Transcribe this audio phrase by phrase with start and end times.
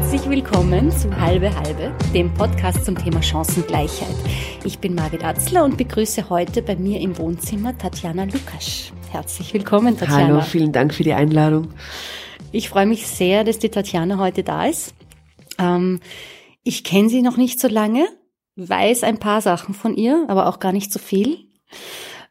[0.00, 4.14] Herzlich willkommen zu Halbe Halbe, dem Podcast zum Thema Chancengleichheit.
[4.64, 8.92] Ich bin Margit Atzler und begrüße heute bei mir im Wohnzimmer Tatjana Lukasch.
[9.10, 10.26] Herzlich willkommen, Tatjana.
[10.28, 11.74] Hallo, vielen Dank für die Einladung.
[12.52, 14.94] Ich freue mich sehr, dass die Tatjana heute da ist.
[15.58, 15.98] Ähm,
[16.62, 18.06] ich kenne sie noch nicht so lange,
[18.54, 21.38] weiß ein paar Sachen von ihr, aber auch gar nicht so viel.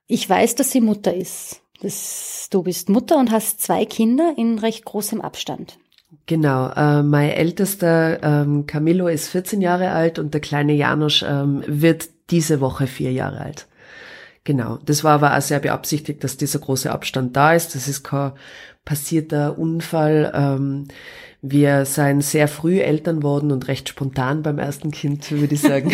[0.07, 1.61] Ich weiß, dass sie Mutter ist.
[1.81, 5.77] Das, du bist Mutter und hast zwei Kinder in recht großem Abstand.
[6.27, 11.63] Genau, äh, mein ältester ähm, Camillo ist 14 Jahre alt und der kleine Janosch ähm,
[11.67, 13.65] wird diese Woche vier Jahre alt.
[14.43, 17.75] Genau, das war aber auch sehr beabsichtigt, dass dieser große Abstand da ist.
[17.75, 18.33] Das ist kein
[18.83, 20.33] passierter Unfall.
[20.35, 20.89] Ähm,
[21.41, 25.91] wir seien sehr früh Eltern worden und recht spontan beim ersten Kind, würde ich sagen.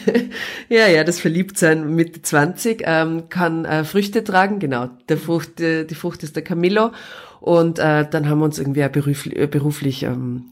[0.70, 4.58] ja, ja, das Verliebtsein Mitte 20 ähm, kann äh, Früchte tragen.
[4.58, 6.92] Genau, der Frucht, äh, die Frucht ist der Camillo.
[7.40, 10.46] Und äh, dann haben wir uns irgendwie beruflich, äh, beruflich ähm,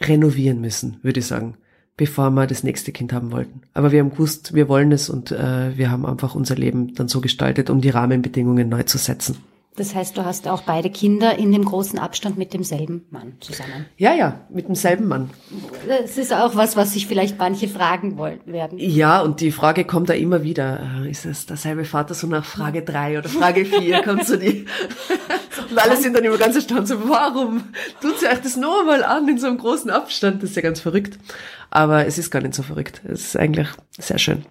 [0.00, 1.56] renovieren müssen, würde ich sagen,
[1.96, 3.62] bevor wir das nächste Kind haben wollten.
[3.74, 7.08] Aber wir haben gewusst, wir wollen es und äh, wir haben einfach unser Leben dann
[7.08, 9.36] so gestaltet, um die Rahmenbedingungen neu zu setzen.
[9.76, 13.86] Das heißt, du hast auch beide Kinder in dem großen Abstand mit demselben Mann zusammen.
[13.96, 15.30] Ja, ja, mit demselben Mann.
[15.88, 18.78] Das ist auch was, was sich vielleicht manche fragen wollen werden.
[18.78, 21.02] Ja, und die Frage kommt da immer wieder.
[21.02, 24.02] Äh, ist es derselbe Vater so nach Frage drei oder Frage vier?
[24.04, 24.66] Kommt so die.
[25.70, 27.62] und alle sind dann immer ganz erstaunt so, warum
[28.02, 30.42] tut sie euch das nur mal an in so einem großen Abstand?
[30.42, 31.18] Das ist ja ganz verrückt.
[31.70, 33.00] Aber es ist gar nicht so verrückt.
[33.06, 34.44] Es ist eigentlich sehr schön.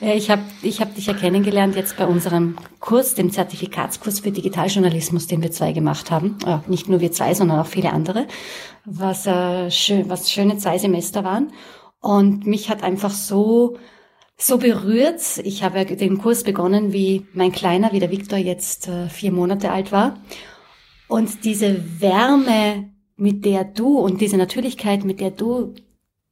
[0.00, 4.30] Ja, ich habe ich hab dich ja kennengelernt jetzt bei unserem Kurs, dem Zertifikatskurs für
[4.30, 6.38] Digitaljournalismus, den wir zwei gemacht haben.
[6.46, 8.26] Ja, nicht nur wir zwei, sondern auch viele andere,
[8.84, 11.52] was, äh, schön, was schöne zwei Semester waren.
[12.00, 13.78] Und mich hat einfach so,
[14.36, 15.22] so berührt.
[15.42, 19.70] Ich habe den Kurs begonnen, wie mein Kleiner, wie der Viktor jetzt äh, vier Monate
[19.70, 20.18] alt war.
[21.08, 25.74] Und diese Wärme, mit der du und diese Natürlichkeit, mit der du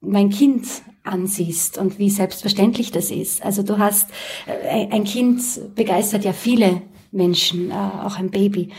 [0.03, 0.67] mein Kind
[1.05, 3.45] ansiehst und wie selbstverständlich das ist.
[3.45, 4.11] Also du hast,
[4.47, 5.43] äh, ein Kind
[5.75, 8.71] begeistert ja viele Menschen, äh, auch ein Baby.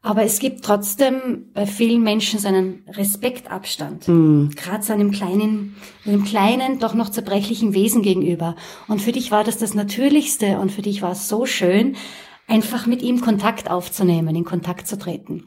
[0.00, 4.06] Aber es gibt trotzdem bei vielen Menschen so einen Respektabstand.
[4.06, 4.48] Mm.
[4.54, 8.54] Gerade so einem kleinen, einem kleinen, doch noch zerbrechlichen Wesen gegenüber.
[8.86, 11.96] Und für dich war das das Natürlichste und für dich war es so schön,
[12.46, 15.44] einfach mit ihm Kontakt aufzunehmen, in Kontakt zu treten.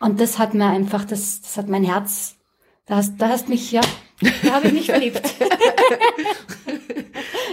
[0.00, 2.36] Und das hat mir einfach, das, das hat mein Herz,
[2.86, 3.80] da hast, da hast mich, ja,
[4.20, 5.22] da habe ich mich verliebt.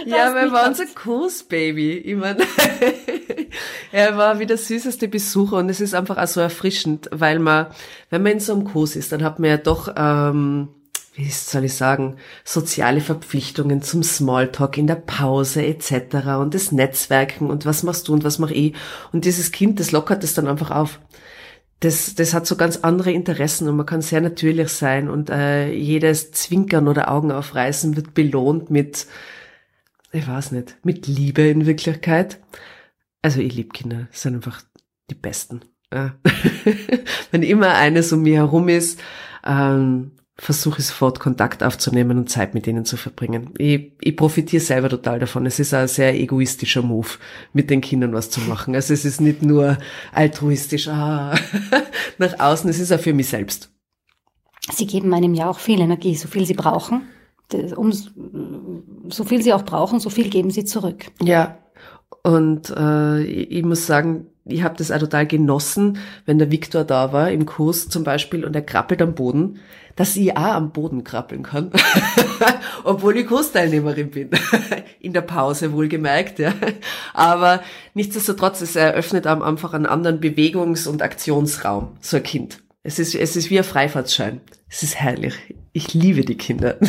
[0.06, 1.98] ja, weil war unser Kursbaby.
[1.98, 2.38] Ich mein,
[3.92, 7.66] er war wie der süßeste Besucher und es ist einfach auch so erfrischend, weil man,
[8.10, 10.68] wenn man in so einem Kurs ist, dann hat man ja doch, ähm,
[11.14, 16.38] wie soll ich sagen, soziale Verpflichtungen zum Smalltalk in der Pause etc.
[16.40, 18.74] und das Netzwerken und was machst du und was mach ich.
[19.12, 20.98] Und dieses Kind, das lockert es dann einfach auf
[21.80, 25.70] das, das hat so ganz andere Interessen und man kann sehr natürlich sein und äh,
[25.72, 29.06] jedes Zwinkern oder Augen aufreißen wird belohnt mit,
[30.12, 32.40] ich weiß nicht, mit Liebe in Wirklichkeit.
[33.20, 34.62] Also ich liebe Kinder, sind einfach
[35.10, 35.60] die Besten.
[35.92, 36.16] Ja.
[37.30, 39.00] Wenn immer eines um mich herum ist,
[39.44, 43.54] ähm, versuche ich sofort Kontakt aufzunehmen und Zeit mit ihnen zu verbringen.
[43.58, 45.46] Ich, ich profitiere selber total davon.
[45.46, 47.08] Es ist ein sehr egoistischer Move,
[47.54, 48.74] mit den Kindern was zu machen.
[48.74, 49.78] Also es ist nicht nur
[50.12, 51.34] altruistisch ah,
[52.18, 53.70] nach außen, es ist auch für mich selbst.
[54.72, 57.08] Sie geben einem ja auch viel Energie, so viel Sie brauchen.
[57.76, 61.06] Um, so viel Sie auch brauchen, so viel geben Sie zurück.
[61.22, 61.58] Ja,
[62.22, 67.12] und äh, ich muss sagen, ich habe das auch total genossen, wenn der Viktor da
[67.12, 69.58] war im Kurs zum Beispiel und er krabbelt am Boden
[69.96, 71.72] dass ich auch am Boden krabbeln kann,
[72.84, 74.30] obwohl ich Kursteilnehmerin bin.
[75.00, 76.52] In der Pause wohlgemerkt, ja.
[77.14, 77.62] Aber
[77.94, 82.62] nichtsdestotrotz, es eröffnet einem einfach einen anderen Bewegungs- und Aktionsraum, so ein Kind.
[82.86, 84.40] Es ist, es ist wie ein Freifahrtschein.
[84.68, 85.34] Es ist herrlich.
[85.72, 86.78] Ich liebe die Kinder.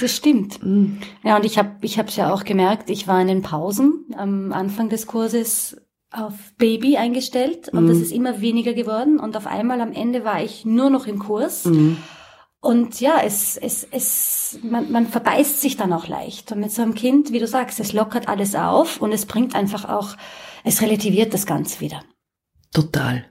[0.00, 0.62] Das stimmt.
[0.62, 0.98] Mm.
[1.24, 4.52] Ja, und ich habe ich habe ja auch gemerkt, ich war in den Pausen am
[4.52, 5.76] Anfang des Kurses
[6.12, 7.88] auf Baby eingestellt und mm.
[7.88, 11.18] das ist immer weniger geworden und auf einmal am Ende war ich nur noch im
[11.18, 11.64] Kurs.
[11.64, 11.96] Mm.
[12.60, 16.52] Und ja, es, es, es, man, man verbeißt sich dann auch leicht.
[16.52, 19.56] Und mit so einem Kind, wie du sagst, es lockert alles auf und es bringt
[19.56, 20.16] einfach auch,
[20.62, 22.04] es relativiert das Ganze wieder.
[22.72, 23.26] Total.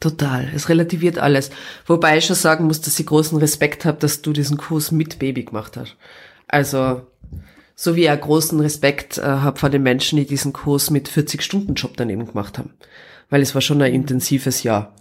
[0.00, 0.48] Total.
[0.54, 1.50] Es relativiert alles.
[1.86, 5.18] Wobei ich schon sagen muss, dass ich großen Respekt habe, dass du diesen Kurs mit
[5.18, 5.96] Baby gemacht hast.
[6.46, 7.02] Also,
[7.74, 11.08] so wie ich auch großen Respekt äh, habe vor den Menschen, die diesen Kurs mit
[11.08, 12.74] 40-Stunden-Job daneben gemacht haben.
[13.28, 14.94] Weil es war schon ein intensives Jahr.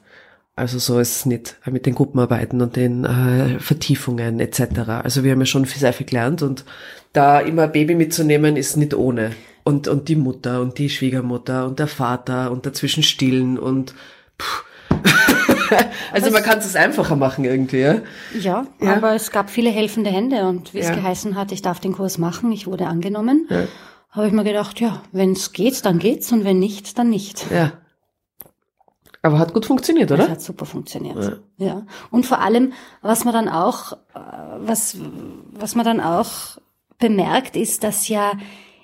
[0.55, 4.89] Also so ist es nicht mit den Gruppenarbeiten und den äh, Vertiefungen etc.
[5.03, 6.65] Also wir haben ja schon sehr viel gelernt und
[7.13, 9.33] da immer Baby mitzunehmen ist nicht ohne.
[9.63, 13.93] Und, und die Mutter und die Schwiegermutter und der Vater und dazwischen stillen und
[14.41, 14.66] pff.
[16.13, 18.01] also man kann es einfacher machen irgendwie, ja?
[18.39, 18.65] ja?
[18.79, 21.93] Ja, aber es gab viele helfende Hände und wie es geheißen hat, ich darf den
[21.93, 23.63] Kurs machen, ich wurde angenommen, ja.
[24.11, 27.49] habe ich mir gedacht, ja, wenn es geht, dann geht's und wenn nicht, dann nicht.
[27.51, 27.73] Ja.
[29.21, 30.23] Aber hat gut funktioniert, oder?
[30.23, 31.41] Das hat super funktioniert.
[31.57, 31.65] Ja.
[31.65, 31.85] ja.
[32.11, 34.19] Und vor allem, was man dann auch, äh,
[34.59, 34.97] was,
[35.51, 36.57] was man dann auch
[36.97, 38.31] bemerkt, ist, dass ja,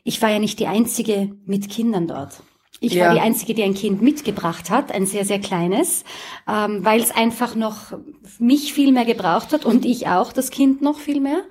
[0.04, 2.44] ich war ja nicht die einzige mit Kindern dort.
[2.84, 3.06] Ich ja.
[3.06, 6.04] war die Einzige, die ein Kind mitgebracht hat, ein sehr, sehr kleines,
[6.50, 7.94] ähm, weil es einfach noch
[8.40, 11.44] mich viel mehr gebraucht hat und ich auch das Kind noch viel mehr.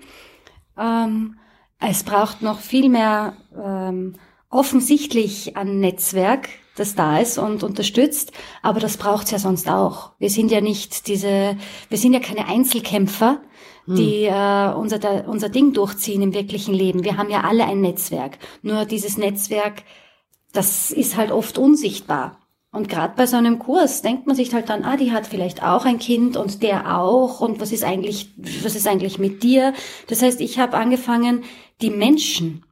[0.79, 1.39] Ähm,
[1.81, 4.17] es braucht noch viel mehr ähm,
[4.51, 10.11] offensichtlich an Netzwerk, das da ist und unterstützt, aber das braucht's ja sonst auch.
[10.19, 11.57] Wir sind ja nicht diese,
[11.89, 13.41] wir sind ja keine Einzelkämpfer,
[13.87, 13.97] hm.
[13.97, 17.05] die äh, unser, unser Ding durchziehen im wirklichen Leben.
[17.05, 18.37] Wir haben ja alle ein Netzwerk.
[18.61, 19.83] Nur dieses Netzwerk
[20.53, 22.39] das ist halt oft unsichtbar.
[22.75, 25.63] Und gerade bei so einem Kurs denkt man sich halt dann, ah, die hat vielleicht
[25.63, 29.75] auch ein Kind und der auch und was ist eigentlich, was ist eigentlich mit dir?
[30.07, 31.45] Das heißt, ich habe angefangen,
[31.83, 32.65] die Menschen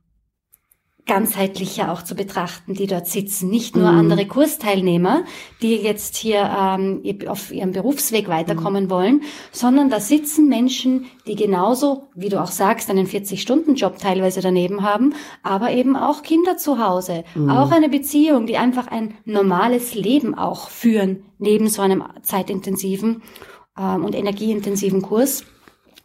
[1.07, 3.51] ganzheitlicher auch zu betrachten, die dort sitzen.
[3.51, 3.99] Nicht nur mhm.
[3.99, 5.25] andere Kursteilnehmer,
[5.63, 8.91] die jetzt hier ähm, auf ihrem Berufsweg weiterkommen mhm.
[8.91, 14.83] wollen, sondern da sitzen Menschen, die genauso, wie du auch sagst, einen 40-Stunden-Job teilweise daneben
[14.83, 17.51] haben, aber eben auch Kinder zu Hause, mhm.
[17.51, 23.23] auch eine Beziehung, die einfach ein normales Leben auch führen, neben so einem zeitintensiven
[23.79, 25.45] ähm, und energieintensiven Kurs.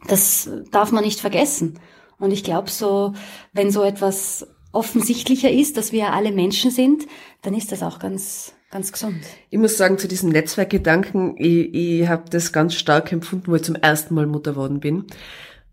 [0.08, 1.78] Das darf man nicht vergessen.
[2.18, 3.12] Und ich glaube so,
[3.52, 7.06] wenn so etwas offensichtlicher ist, dass wir alle Menschen sind,
[7.42, 9.22] dann ist das auch ganz ganz gesund.
[9.50, 13.62] Ich muss sagen, zu diesem Netzwerkgedanken, ich, ich habe das ganz stark empfunden, wo ich
[13.62, 15.06] zum ersten Mal Mutter geworden bin.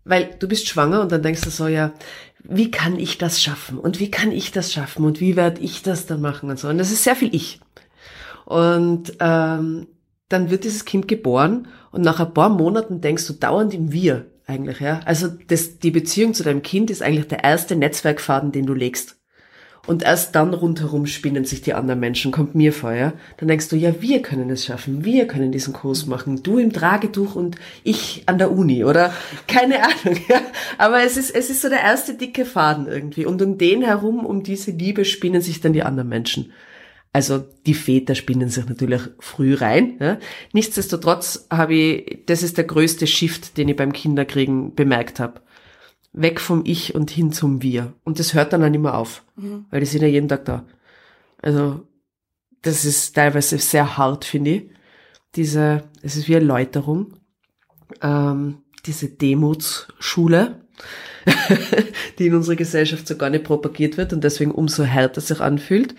[0.04, 1.92] Weil du bist schwanger und dann denkst du so, ja,
[2.42, 3.78] wie kann ich das schaffen?
[3.78, 5.04] Und wie kann ich das schaffen?
[5.04, 6.50] Und wie werde ich das dann machen?
[6.50, 6.68] Und so.
[6.68, 7.60] Und das ist sehr viel ich.
[8.44, 9.86] Und ähm,
[10.28, 14.26] dann wird dieses Kind geboren und nach ein paar Monaten denkst du dauernd im Wir
[14.46, 15.00] eigentlich, ja.
[15.04, 19.16] Also das, die Beziehung zu deinem Kind ist eigentlich der erste Netzwerkfaden, den du legst.
[19.86, 23.12] Und erst dann rundherum spinnen sich die anderen Menschen, kommt mir vor, ja.
[23.36, 26.72] Dann denkst du, ja, wir können es schaffen, wir können diesen Kurs machen, du im
[26.72, 29.12] Tragetuch und ich an der Uni oder
[29.46, 30.40] keine Ahnung, ja.
[30.78, 33.26] Aber es ist, es ist so der erste dicke Faden irgendwie.
[33.26, 36.52] Und um den herum, um diese Liebe spinnen sich dann die anderen Menschen.
[37.14, 39.96] Also die Väter spinnen sich natürlich früh rein.
[40.00, 40.18] Ja.
[40.52, 45.40] Nichtsdestotrotz habe ich, das ist der größte Shift, den ich beim Kinderkriegen bemerkt habe.
[46.12, 47.94] Weg vom Ich und hin zum Wir.
[48.02, 49.64] Und das hört dann auch nicht mehr auf, mhm.
[49.70, 50.66] weil die sind ja jeden Tag da.
[51.40, 51.86] Also
[52.62, 54.70] das ist teilweise sehr hart, finde ich.
[55.36, 57.14] Diese, es ist wie eine Läuterung.
[58.02, 60.66] Ähm, diese Demutsschule,
[62.18, 65.94] die in unserer Gesellschaft so gar nicht propagiert wird und deswegen umso härter sich anfühlt.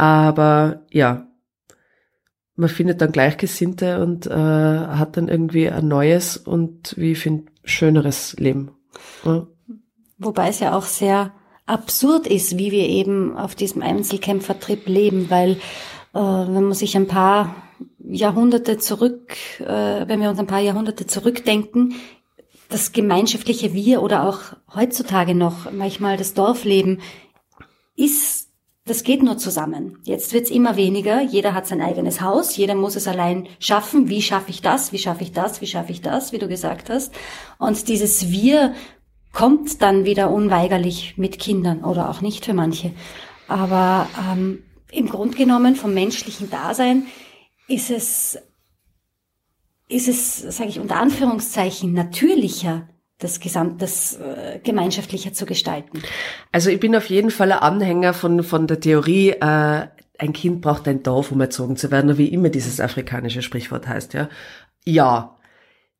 [0.00, 1.26] Aber ja,
[2.56, 7.52] man findet dann Gleichgesinnte und äh, hat dann irgendwie ein neues und wie ich finde,
[7.64, 8.70] schöneres Leben.
[9.26, 9.46] Ja.
[10.16, 11.32] Wobei es ja auch sehr
[11.66, 15.50] absurd ist, wie wir eben auf diesem Einzelkämpfertrip leben, weil
[16.14, 17.54] äh, wenn man sich ein paar
[17.98, 21.94] Jahrhunderte zurück, äh, wenn wir uns ein paar Jahrhunderte zurückdenken,
[22.70, 24.38] das gemeinschaftliche Wir oder auch
[24.74, 27.02] heutzutage noch manchmal das Dorfleben
[27.96, 28.39] ist
[28.90, 29.98] das geht nur zusammen.
[30.02, 31.22] Jetzt wird's immer weniger.
[31.22, 32.56] Jeder hat sein eigenes Haus.
[32.56, 34.08] Jeder muss es allein schaffen.
[34.08, 34.92] Wie schaffe ich das?
[34.92, 35.60] Wie schaffe ich das?
[35.60, 36.32] Wie schaffe ich das?
[36.32, 37.14] Wie du gesagt hast.
[37.58, 38.74] Und dieses Wir
[39.32, 42.90] kommt dann wieder unweigerlich mit Kindern oder auch nicht für manche.
[43.46, 47.06] Aber ähm, im Grund genommen vom menschlichen Dasein
[47.68, 48.38] ist es,
[49.88, 52.88] ist es, sage ich unter Anführungszeichen, natürlicher,
[53.20, 56.02] das Gesamt, äh, gemeinschaftlicher zu gestalten.
[56.52, 59.86] Also ich bin auf jeden Fall ein Anhänger von, von der Theorie, äh,
[60.18, 64.12] ein Kind braucht ein Dorf, um erzogen zu werden, wie immer dieses afrikanische Sprichwort heißt,
[64.14, 64.28] ja.
[64.84, 65.38] Ja,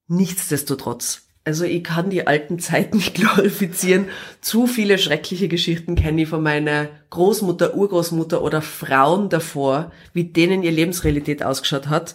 [0.09, 1.27] nichtsdestotrotz.
[1.45, 4.09] Also ich kann die alten Zeiten nicht glorifizieren.
[4.41, 10.63] Zu viele schreckliche Geschichten kenne ich von meiner Großmutter, Urgroßmutter oder Frauen davor, wie denen
[10.63, 12.15] ihr Lebensrealität ausgeschaut hat.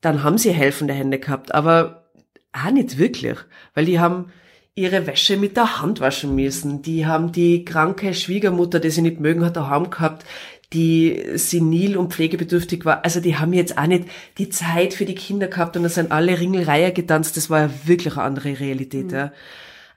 [0.00, 1.54] Dann haben sie helfende Hände gehabt.
[1.54, 2.07] Aber
[2.52, 3.38] auch nicht wirklich,
[3.74, 4.32] weil die haben
[4.74, 6.82] ihre Wäsche mit der Hand waschen müssen.
[6.82, 10.24] Die haben die kranke Schwiegermutter, die sie nicht mögen hat, daheim gehabt,
[10.72, 13.04] die senil und pflegebedürftig war.
[13.04, 14.04] Also die haben jetzt auch nicht
[14.36, 17.36] die Zeit für die Kinder gehabt und da sind alle Ringelreiher getanzt.
[17.36, 19.06] Das war ja wirklich eine andere Realität.
[19.06, 19.14] Mhm.
[19.14, 19.32] Ja.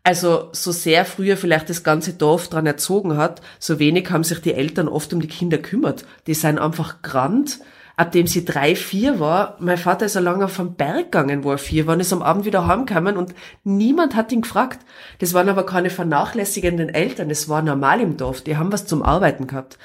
[0.03, 4.39] Also so sehr früher vielleicht das ganze Dorf dran erzogen hat, so wenig haben sich
[4.39, 6.05] die Eltern oft um die Kinder kümmert.
[6.25, 7.59] Die sind einfach grant
[8.01, 11.43] ab dem sie drei, vier war, mein Vater ist so lange auf den Berg gegangen,
[11.43, 14.79] wo er vier war, und ist am Abend wieder heimgekommen und niemand hat ihn gefragt.
[15.19, 19.03] Das waren aber keine vernachlässigenden Eltern, das war normal im Dorf, die haben was zum
[19.03, 19.77] Arbeiten gehabt.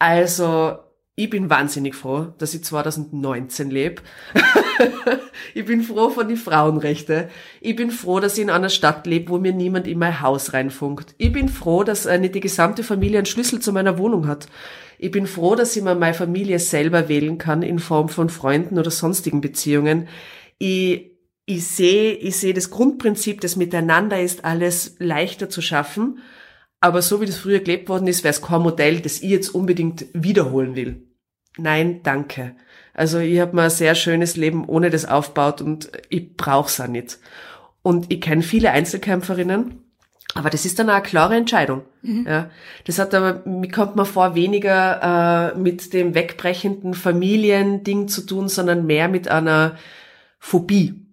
[0.00, 0.78] Also,
[1.16, 4.02] ich bin wahnsinnig froh, dass ich 2019 lebe.
[5.54, 7.30] ich bin froh von die Frauenrechte.
[7.60, 10.52] Ich bin froh, dass ich in einer Stadt lebe, wo mir niemand in mein Haus
[10.52, 11.14] reinfunkt.
[11.18, 14.48] Ich bin froh, dass eine die gesamte Familie einen Schlüssel zu meiner Wohnung hat.
[14.98, 18.76] Ich bin froh, dass ich mir meine Familie selber wählen kann in Form von Freunden
[18.76, 20.08] oder sonstigen Beziehungen.
[20.58, 21.12] Ich,
[21.46, 26.18] ich sehe, ich sehe das Grundprinzip, das Miteinander ist alles leichter zu schaffen.
[26.80, 29.48] Aber so wie das früher gelebt worden ist, wäre es kein Modell, das ich jetzt
[29.54, 31.02] unbedingt wiederholen will.
[31.56, 32.56] Nein, danke.
[32.92, 36.86] Also ich habe mir ein sehr schönes Leben ohne das aufgebaut und ich brauch's auch
[36.86, 37.18] nicht.
[37.82, 39.84] Und ich kenne viele Einzelkämpferinnen,
[40.34, 41.82] aber das ist dann auch eine klare Entscheidung.
[42.02, 42.26] Mhm.
[42.26, 42.50] Ja,
[42.86, 48.48] das hat aber, mir kommt mir vor, weniger äh, mit dem wegbrechenden Familiending zu tun,
[48.48, 49.76] sondern mehr mit einer
[50.38, 51.03] Phobie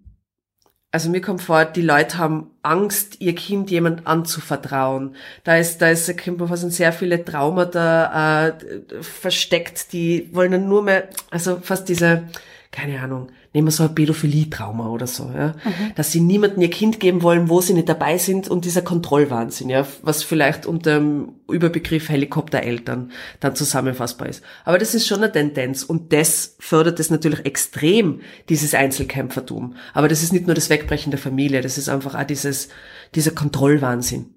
[0.92, 5.16] also mir kommt vor, die Leute haben Angst, ihr Kind jemand anzuvertrauen.
[5.42, 10.68] Da ist, da ist, kommt man fast sehr viele Traumata äh, versteckt, die wollen dann
[10.68, 12.24] nur mehr, also fast diese,
[12.72, 15.94] keine Ahnung, nehmen wir so ein Pädophilie-Trauma oder so, ja, mhm.
[15.94, 19.68] dass sie niemandem ihr Kind geben wollen, wo sie nicht dabei sind und dieser Kontrollwahnsinn,
[19.68, 24.42] ja, was vielleicht unter dem Überbegriff Helikoptereltern dann zusammenfassbar ist.
[24.64, 29.76] Aber das ist schon eine Tendenz und das fördert es natürlich extrem, dieses Einzelkämpfertum.
[29.92, 32.70] Aber das ist nicht nur das Wegbrechen der Familie, das ist einfach auch dieses,
[33.14, 34.34] dieser Kontrollwahnsinn,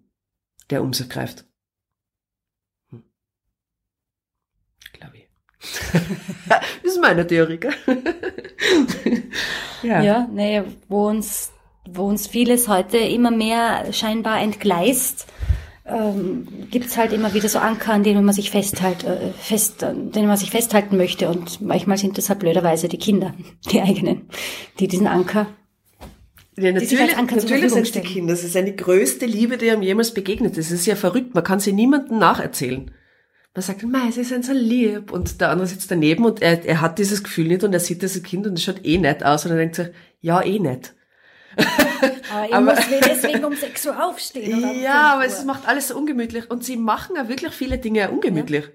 [0.70, 1.46] der um sich greift.
[6.50, 7.74] Das ist meine Theorie, gell?
[9.84, 10.02] ja.
[10.02, 11.52] ja, nee, wo uns,
[11.90, 15.28] wo uns vieles heute immer mehr scheinbar entgleist,
[15.86, 20.12] ähm, gibt halt immer wieder so Anker, an denen man sich festhält, äh, fest, an
[20.12, 21.30] denen man sich festhalten möchte.
[21.30, 23.34] Und manchmal sind das halt blöderweise die Kinder,
[23.72, 24.30] die eigenen,
[24.80, 25.48] die diesen Anker
[26.58, 28.34] ja, natürlich, natürlich sind es die Kinder.
[28.34, 30.58] Das ist eine größte Liebe, die einem jemals begegnet.
[30.58, 31.36] Das ist ja verrückt.
[31.36, 32.92] Man kann sie niemandem nacherzählen.
[33.56, 35.14] Man sagt, mei, sie sind so lieb.
[35.14, 38.04] Und der andere sitzt daneben und er, er hat dieses Gefühl nicht und er sieht
[38.04, 39.88] das Kind und es schaut eh nett aus und er denkt sich,
[40.20, 40.94] ja, eh nett.
[42.30, 44.60] Aber er muss deswegen um 6 Uhr aufstehen.
[44.60, 46.52] Oder ja, aber es macht alles so ungemütlich.
[46.52, 48.66] Und sie machen ja wirklich viele Dinge ungemütlich.
[48.66, 48.72] Ja.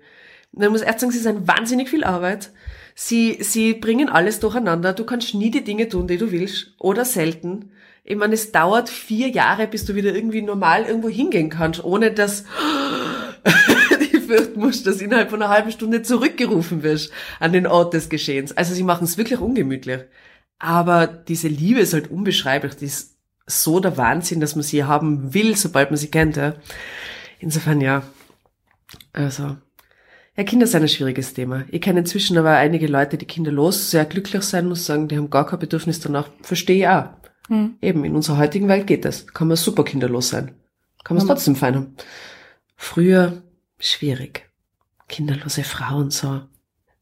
[0.52, 2.50] Man muss erst sagen, sie sind wahnsinnig viel Arbeit.
[2.94, 4.94] Sie, sie bringen alles durcheinander.
[4.94, 6.72] Du kannst nie die Dinge tun, die du willst.
[6.78, 7.70] Oder selten.
[8.02, 12.12] Ich meine, es dauert vier Jahre, bis du wieder irgendwie normal irgendwo hingehen kannst, ohne
[12.12, 12.44] dass
[14.30, 18.56] fürchten musst, dass innerhalb von einer halben Stunde zurückgerufen wirst an den Ort des Geschehens.
[18.56, 20.02] Also sie machen es wirklich ungemütlich.
[20.58, 22.76] Aber diese Liebe ist halt unbeschreiblich.
[22.76, 26.36] Die ist so der Wahnsinn, dass man sie haben will, sobald man sie kennt.
[26.36, 26.54] Ja.
[27.40, 28.02] Insofern ja.
[29.12, 29.56] Also.
[30.36, 31.64] Ja, Kinder sind ein schwieriges Thema.
[31.70, 35.30] Ich kenne inzwischen aber einige Leute, die kinderlos sehr glücklich sein, muss sagen, die haben
[35.30, 36.28] gar kein Bedürfnis danach.
[36.42, 37.08] Verstehe ich auch.
[37.48, 37.76] Hm.
[37.82, 39.26] Eben, in unserer heutigen Welt geht das.
[39.26, 40.52] Kann man super kinderlos sein.
[41.02, 41.96] Kann man es trotzdem fein haben.
[42.76, 43.42] Früher
[43.80, 44.48] schwierig.
[45.08, 46.42] Kinderlose Frauen, so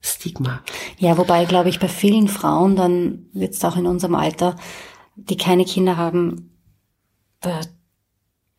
[0.00, 0.62] Stigma.
[0.98, 4.56] Ja, wobei, glaube ich, bei vielen Frauen, dann wird es auch in unserem Alter,
[5.16, 6.58] die keine Kinder haben,
[7.40, 7.60] da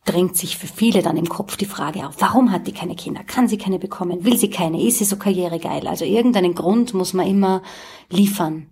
[0.05, 3.23] drängt sich für viele dann im Kopf die Frage auf, warum hat die keine Kinder?
[3.23, 4.25] Kann sie keine bekommen?
[4.25, 4.81] Will sie keine?
[4.81, 5.87] Ist sie so karrieregeil?
[5.87, 7.61] Also irgendeinen Grund muss man immer
[8.09, 8.67] liefern.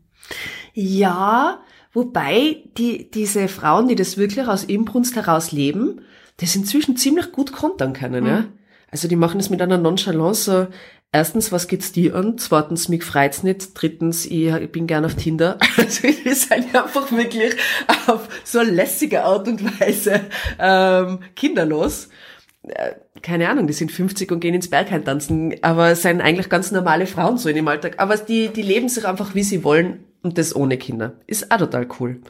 [0.73, 1.61] Ja,
[1.93, 6.01] wobei die, diese Frauen, die das wirklich aus Inbrunst heraus leben,
[6.37, 8.29] das inzwischen ziemlich gut kontern können, mhm.
[8.29, 8.45] ja.
[8.91, 10.69] Also die machen es mit einer Nonchalance.
[11.11, 12.37] Erstens, was geht's dir an?
[12.37, 13.69] Zweitens, mich freut's nicht.
[13.73, 15.57] Drittens, ich, ich bin gern auf Tinder.
[15.77, 17.55] Also die sind einfach wirklich
[18.07, 20.21] auf so lässige Art und Weise
[20.59, 22.09] ähm, kinderlos.
[22.63, 26.71] Äh, keine Ahnung, die sind 50 und gehen ins Bergheim tanzen, aber sind eigentlich ganz
[26.71, 27.95] normale Frauen so in dem Alltag.
[27.97, 31.13] Aber die, die leben sich einfach, wie sie wollen und das ohne Kinder.
[31.25, 32.21] Ist auch total cool.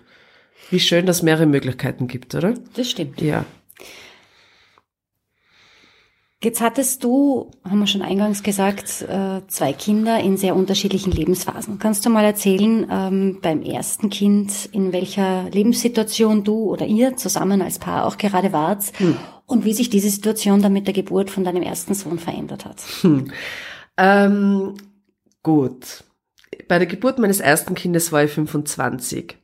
[0.70, 2.54] Wie schön, dass es mehrere Möglichkeiten gibt, oder?
[2.76, 3.22] Das stimmt.
[3.22, 3.46] Ja.
[6.44, 11.80] Jetzt hattest du, haben wir schon eingangs gesagt, äh, zwei Kinder in sehr unterschiedlichen Lebensphasen.
[11.80, 17.64] Kannst du mal erzählen, ähm, beim ersten Kind, in welcher Lebenssituation du oder ihr zusammen
[17.64, 19.18] als Paar auch gerade wart hm.
[19.48, 22.84] und wie sich diese Situation dann mit der Geburt von deinem ersten Sohn verändert hat?
[23.02, 23.32] Hm.
[23.98, 24.76] Ähm,
[25.42, 26.04] gut.
[26.68, 29.38] Bei der Geburt meines ersten Kindes war ich 25.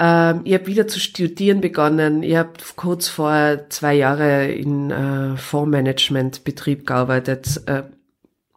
[0.00, 2.22] Ähm, ich habe wieder zu studieren begonnen.
[2.22, 7.60] Ich habe kurz vor zwei Jahre in äh, Fondsmanagementbetrieb gearbeitet.
[7.66, 7.82] Äh,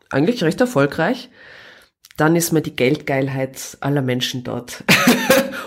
[0.10, 1.30] eigentlich recht erfolgreich.
[2.16, 4.84] Dann ist mir die Geldgeilheit aller Menschen dort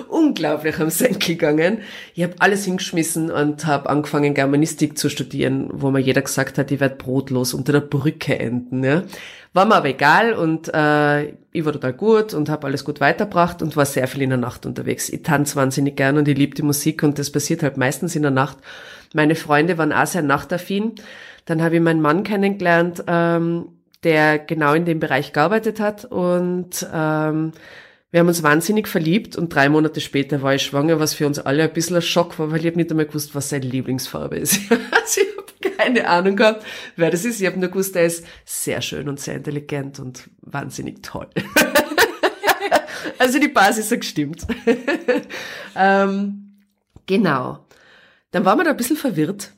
[0.09, 1.79] unglaublich am Senkel gegangen.
[2.15, 6.71] Ich habe alles hingeschmissen und habe angefangen, Germanistik zu studieren, wo mir jeder gesagt hat,
[6.71, 8.85] ich werde brotlos unter der Brücke enden.
[8.85, 9.03] Ja.
[9.53, 13.63] War mir aber egal und äh, ich war total gut und habe alles gut weitergebracht
[13.63, 15.09] und war sehr viel in der Nacht unterwegs.
[15.09, 18.21] Ich tanze wahnsinnig gern und ich liebe die Musik und das passiert halt meistens in
[18.23, 18.59] der Nacht.
[19.15, 20.97] Meine Freunde waren auch sehr nachtaffin.
[21.47, 23.69] Dann habe ich meinen Mann kennengelernt, ähm,
[24.03, 27.53] der genau in dem Bereich gearbeitet hat und ähm,
[28.17, 31.39] wir haben uns wahnsinnig verliebt und drei Monate später war ich schwanger, was für uns
[31.39, 34.39] alle ein bisschen ein Schock war, weil ich habe nicht einmal gewusst, was seine Lieblingsfarbe
[34.39, 34.59] ist.
[34.71, 36.65] also ich habe keine Ahnung gehabt,
[36.97, 37.43] wer das ist.
[37.43, 41.29] Ich habe nur gewusst, er ist sehr schön und sehr intelligent und wahnsinnig toll.
[43.19, 44.47] also die Basis hat gestimmt.
[45.77, 46.57] ähm,
[47.05, 47.67] genau.
[48.31, 49.53] Dann waren wir da ein bisschen verwirrt,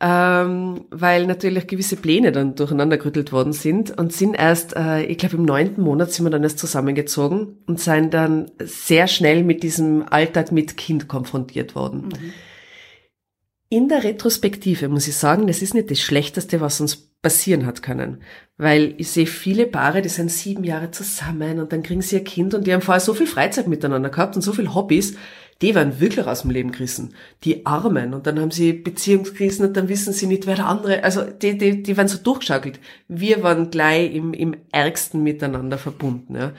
[0.00, 5.18] ähm, weil natürlich gewisse Pläne dann durcheinander gerüttelt worden sind und sind erst, äh, ich
[5.18, 9.62] glaube im neunten Monat sind wir dann erst zusammengezogen und sind dann sehr schnell mit
[9.62, 12.08] diesem Alltag mit Kind konfrontiert worden.
[12.08, 12.32] Mhm.
[13.68, 17.82] In der Retrospektive muss ich sagen, das ist nicht das Schlechteste, was uns passieren hat
[17.82, 18.22] können.
[18.56, 22.24] Weil ich sehe viele Paare, die sind sieben Jahre zusammen und dann kriegen sie ihr
[22.24, 25.16] Kind und die haben vorher so viel Freizeit miteinander gehabt und so viel Hobbys,
[25.62, 27.14] die werden wirklich aus dem Leben gerissen.
[27.44, 28.12] Die Armen.
[28.12, 31.56] Und dann haben sie Beziehungskrisen und dann wissen sie nicht, wer der andere, also die,
[31.56, 32.78] die, die werden so durchgeschaukelt.
[33.08, 36.36] Wir waren gleich im, im ärgsten miteinander verbunden.
[36.36, 36.52] Ja.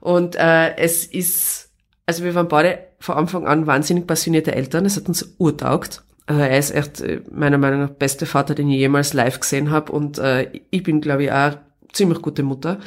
[0.00, 1.70] Und äh, es ist,
[2.06, 4.84] also wir waren beide von Anfang an wahnsinnig passionierte Eltern.
[4.84, 6.02] Es hat uns urtaugt.
[6.28, 9.70] Äh, er ist echt äh, meiner Meinung nach beste Vater, den ich jemals live gesehen
[9.70, 9.90] habe.
[9.92, 11.56] Und äh, ich bin, glaube ich, auch
[11.92, 12.78] ziemlich gute Mutter.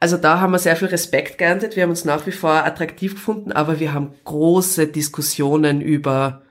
[0.00, 1.76] Also da haben wir sehr viel Respekt geerntet.
[1.76, 6.42] Wir haben uns nach wie vor attraktiv gefunden, aber wir haben große Diskussionen über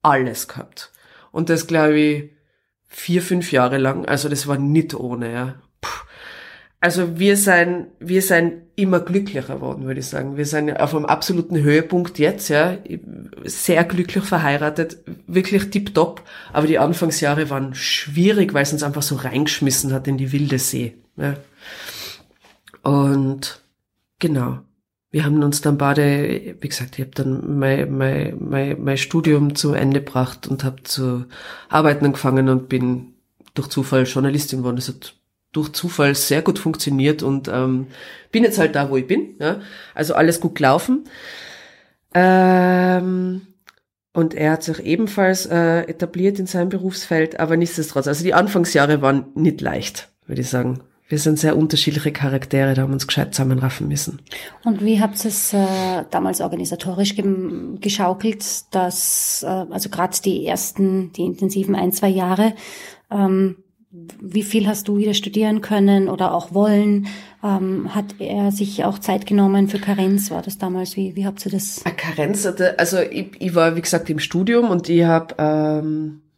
[0.00, 0.90] alles gehabt.
[1.32, 2.30] Und das glaube ich
[2.88, 4.06] vier, fünf Jahre lang.
[4.06, 5.54] Also das war nicht ohne, ja.
[6.80, 10.36] Also wir sind, wir sind immer glücklicher geworden, würde ich sagen.
[10.36, 12.78] Wir sind auf einem absoluten Höhepunkt jetzt, ja.
[13.44, 16.22] Sehr glücklich verheiratet, wirklich tipptopp.
[16.52, 20.58] Aber die Anfangsjahre waren schwierig, weil es uns einfach so reingeschmissen hat in die wilde
[20.58, 20.94] See.
[21.16, 21.36] Ja.
[22.82, 23.60] Und
[24.18, 24.58] genau,
[25.10, 29.54] wir haben uns dann beide, wie gesagt, ich habe dann mein, mein, mein, mein Studium
[29.54, 31.26] zu Ende gebracht und habe zu
[31.68, 33.14] arbeiten angefangen und bin
[33.54, 34.76] durch Zufall Journalistin geworden.
[34.76, 35.14] Das hat
[35.52, 37.88] durch Zufall sehr gut funktioniert und ähm,
[38.30, 39.36] bin jetzt halt da, wo ich bin.
[39.38, 39.60] Ja?
[39.94, 41.04] Also alles gut gelaufen.
[42.14, 43.42] Ähm,
[44.14, 49.02] und er hat sich ebenfalls äh, etabliert in seinem Berufsfeld, aber nichtsdestotrotz, also die Anfangsjahre
[49.02, 53.06] waren nicht leicht, würde ich sagen wir sind sehr unterschiedliche Charaktere, da haben wir uns
[53.06, 54.20] gescheit zusammenraffen müssen.
[54.64, 57.14] Und wie habt ihr es äh, damals organisatorisch
[57.80, 62.54] geschaukelt, dass, äh, also gerade die ersten, die intensiven ein, zwei Jahre,
[63.10, 63.56] ähm,
[64.20, 67.08] wie viel hast du wieder studieren können oder auch wollen?
[67.44, 70.30] Ähm, hat er sich auch Zeit genommen für Karenz?
[70.30, 70.96] War das damals?
[70.96, 71.82] Wie, wie habt ihr das?
[71.98, 76.20] Karenz hatte, also ich, ich war, wie gesagt, im Studium und ich habe ähm, hm,
[76.20, 76.31] was,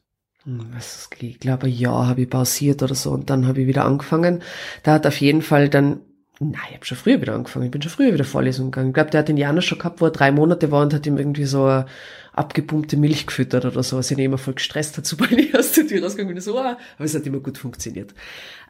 [1.20, 4.42] ich glaube, ein Jahr habe ich pausiert oder so und dann habe ich wieder angefangen.
[4.82, 6.00] Da hat auf jeden Fall dann,
[6.38, 8.88] nein, ich habe schon früher wieder angefangen, ich bin schon früher wieder Vorlesungen gegangen.
[8.88, 11.06] Ich glaube, der hat den Janusz schon gehabt, wo er drei Monate war und hat
[11.06, 11.86] ihm irgendwie so eine
[12.34, 15.86] abgepumpte Milch gefüttert oder so, was ihn immer voll gestresst hat, sobald ich aus der
[15.86, 16.42] Tür rausgegangen bin.
[16.42, 18.14] So, ah, aber es hat immer gut funktioniert.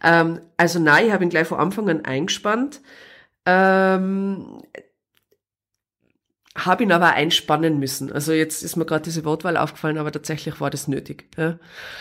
[0.03, 2.81] Ähm, also nein, ich habe ihn gleich von Anfang an eingespannt.
[3.47, 4.63] Ähm,
[6.57, 8.13] habe ihn aber einspannen müssen.
[8.13, 11.29] Also jetzt ist mir gerade diese Wortwahl aufgefallen, aber tatsächlich war das nötig.
[11.37, 11.59] Ja.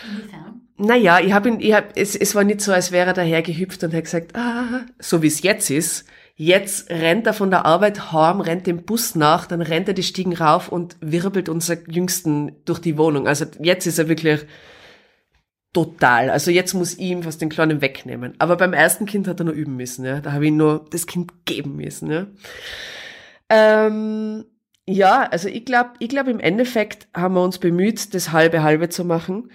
[0.08, 0.60] Inwiefern?
[0.76, 3.42] Naja, ich habe ihn, ich hab, es, es war nicht so, als wäre er daher
[3.42, 6.04] gehüpft und hat gesagt, ah, so wie es jetzt ist.
[6.36, 10.02] Jetzt rennt er von der Arbeit heim, rennt dem Bus nach, dann rennt er die
[10.02, 13.28] Stiegen rauf und wirbelt unser Jüngsten durch die Wohnung.
[13.28, 14.44] Also jetzt ist er wirklich
[15.72, 16.30] total.
[16.30, 18.34] Also jetzt muss ich ihm was den Kleinen wegnehmen.
[18.38, 20.04] Aber beim ersten Kind hat er nur üben müssen.
[20.04, 20.20] Ja.
[20.20, 22.10] Da habe ich nur das Kind geben müssen.
[22.10, 22.26] Ja.
[23.48, 24.44] Ähm,
[24.86, 28.88] ja, also ich glaube, ich glaube im Endeffekt haben wir uns bemüht, das halbe halbe
[28.88, 29.50] zu machen.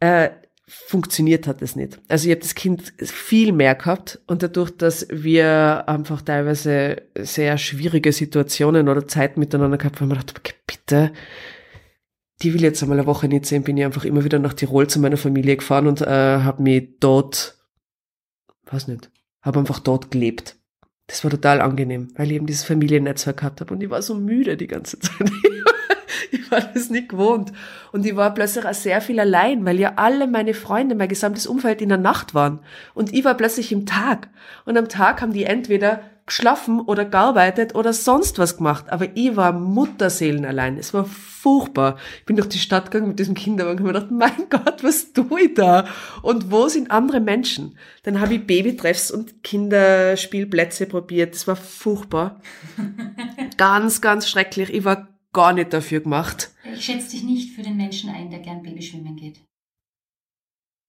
[0.00, 0.30] Äh,
[0.68, 2.00] funktioniert hat es nicht.
[2.08, 7.56] Also ich habe das Kind viel mehr gehabt und dadurch, dass wir einfach teilweise sehr
[7.56, 11.12] schwierige Situationen oder Zeit miteinander gehabt haben, haben wir gedacht, bitte,
[12.42, 14.88] die will jetzt einmal eine Woche nicht sehen, bin ich einfach immer wieder nach Tirol
[14.88, 16.06] zu meiner Familie gefahren und äh,
[16.40, 17.56] habe mich dort,
[18.64, 19.10] weiß nicht,
[19.42, 20.56] habe einfach dort gelebt.
[21.06, 24.14] Das war total angenehm, weil ich eben dieses Familiennetzwerk gehabt habe und ich war so
[24.14, 25.30] müde die ganze Zeit.
[26.32, 27.52] ich war das nicht gewohnt.
[27.92, 31.46] Und ich war plötzlich auch sehr viel allein, weil ja alle meine Freunde, mein gesamtes
[31.46, 32.60] Umfeld in der Nacht waren.
[32.94, 34.28] Und ich war plötzlich im Tag.
[34.64, 38.86] Und am Tag haben die entweder geschlafen oder gearbeitet oder sonst was gemacht.
[38.90, 40.76] Aber ich war Mutterseelen allein.
[40.76, 41.96] Es war furchtbar.
[42.18, 44.82] Ich bin durch die Stadt gegangen mit diesem Kinderwagen und habe mir gedacht, mein Gott,
[44.82, 45.86] was tue ich da?
[46.22, 47.78] Und wo sind andere Menschen?
[48.02, 51.34] Dann habe ich Babytreffs und Kinderspielplätze probiert.
[51.34, 52.40] Das war furchtbar.
[53.56, 54.74] ganz, ganz schrecklich.
[54.74, 56.50] Ich war gar nicht dafür gemacht.
[56.72, 59.40] Ich schätze dich nicht für den Menschen ein, der gern Babyschwimmen geht.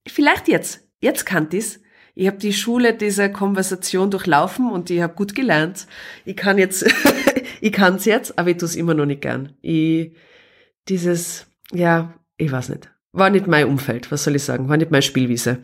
[0.08, 0.88] Vielleicht jetzt.
[1.00, 1.80] Jetzt kann ich's
[2.20, 5.86] ich habe die Schule dieser Konversation durchlaufen und ich habe gut gelernt.
[6.26, 6.84] Ich kann jetzt,
[7.62, 9.54] ich kann's jetzt, aber ich tue es immer noch nicht gern.
[9.62, 10.16] Ich,
[10.90, 12.90] dieses, ja, ich weiß nicht.
[13.12, 14.68] War nicht mein Umfeld, was soll ich sagen?
[14.68, 15.60] War nicht meine Spielwiese.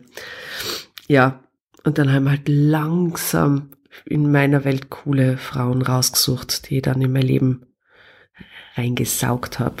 [1.08, 1.42] Ja.
[1.82, 3.72] Und dann haben wir halt langsam
[4.06, 7.66] in meiner Welt coole Frauen rausgesucht, die ich dann in mein Leben
[8.76, 9.76] reingesaugt habe.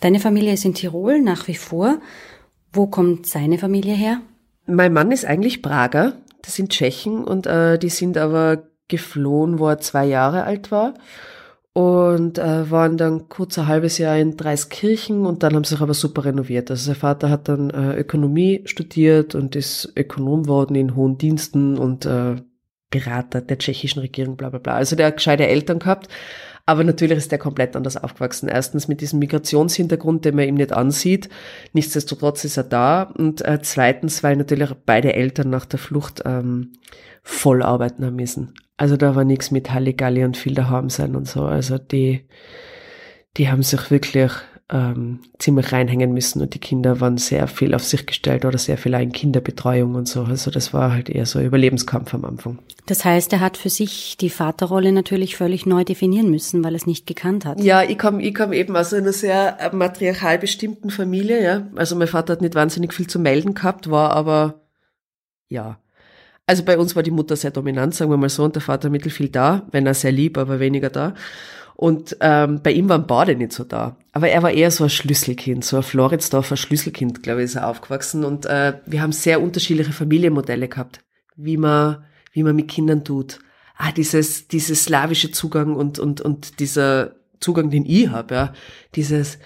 [0.00, 1.98] Deine Familie ist in Tirol nach wie vor.
[2.72, 4.20] Wo kommt seine Familie her?
[4.66, 9.68] Mein Mann ist eigentlich Prager, das sind Tschechen und äh, die sind aber geflohen, wo
[9.68, 10.94] er zwei Jahre alt war
[11.72, 15.80] und äh, waren dann kurz ein halbes Jahr in Dreiskirchen und dann haben sie sich
[15.80, 16.70] aber super renoviert.
[16.70, 21.78] Also sein Vater hat dann äh, Ökonomie studiert und ist Ökonom worden in hohen Diensten
[21.78, 22.36] und äh,
[22.90, 24.74] Berater der tschechischen Regierung, bla bla bla.
[24.74, 26.08] Also der hat gescheite Eltern gehabt,
[26.64, 28.48] aber natürlich ist der komplett anders aufgewachsen.
[28.48, 31.28] Erstens mit diesem Migrationshintergrund, den man ihm nicht ansieht.
[31.72, 33.02] Nichtsdestotrotz ist er da.
[33.02, 36.72] Und äh, zweitens, weil natürlich beide Eltern nach der Flucht ähm,
[37.22, 38.54] voll arbeiten haben müssen.
[38.76, 41.42] Also da war nichts mit Halligalli und viel daheim sein und so.
[41.42, 42.26] Also die,
[43.36, 44.30] die haben sich wirklich
[44.70, 48.78] ähm, ziemlich reinhängen müssen und die Kinder waren sehr viel auf sich gestellt oder sehr
[48.78, 50.22] viel in Kinderbetreuung und so.
[50.22, 52.58] Also das war halt eher so ein Überlebenskampf am Anfang.
[52.86, 56.76] Das heißt, er hat für sich die Vaterrolle natürlich völlig neu definieren müssen, weil er
[56.76, 57.60] es nicht gekannt hat.
[57.60, 61.42] Ja, ich komme ich komm eben aus einer sehr äh, matriarchal bestimmten Familie.
[61.42, 61.66] Ja.
[61.76, 64.62] Also mein Vater hat nicht wahnsinnig viel zu melden gehabt, war aber
[65.48, 65.78] ja.
[66.46, 68.90] Also bei uns war die Mutter sehr dominant, sagen wir mal so, und der Vater
[68.90, 71.14] mittel viel da, wenn er sehr lieb, aber weniger da.
[71.76, 73.96] Und ähm, bei ihm waren beide nicht so da.
[74.12, 77.66] Aber er war eher so ein Schlüsselkind, so ein Floridsdorfer Schlüsselkind, glaube ich, ist er
[77.66, 78.24] aufgewachsen.
[78.24, 81.00] Und äh, wir haben sehr unterschiedliche Familienmodelle gehabt,
[81.34, 83.38] wie man, wie man mit Kindern tut.
[83.76, 88.52] Ah, dieses, dieses slawische Zugang und, und, und dieser Zugang, den ich habe, ja.
[88.94, 89.38] Dieses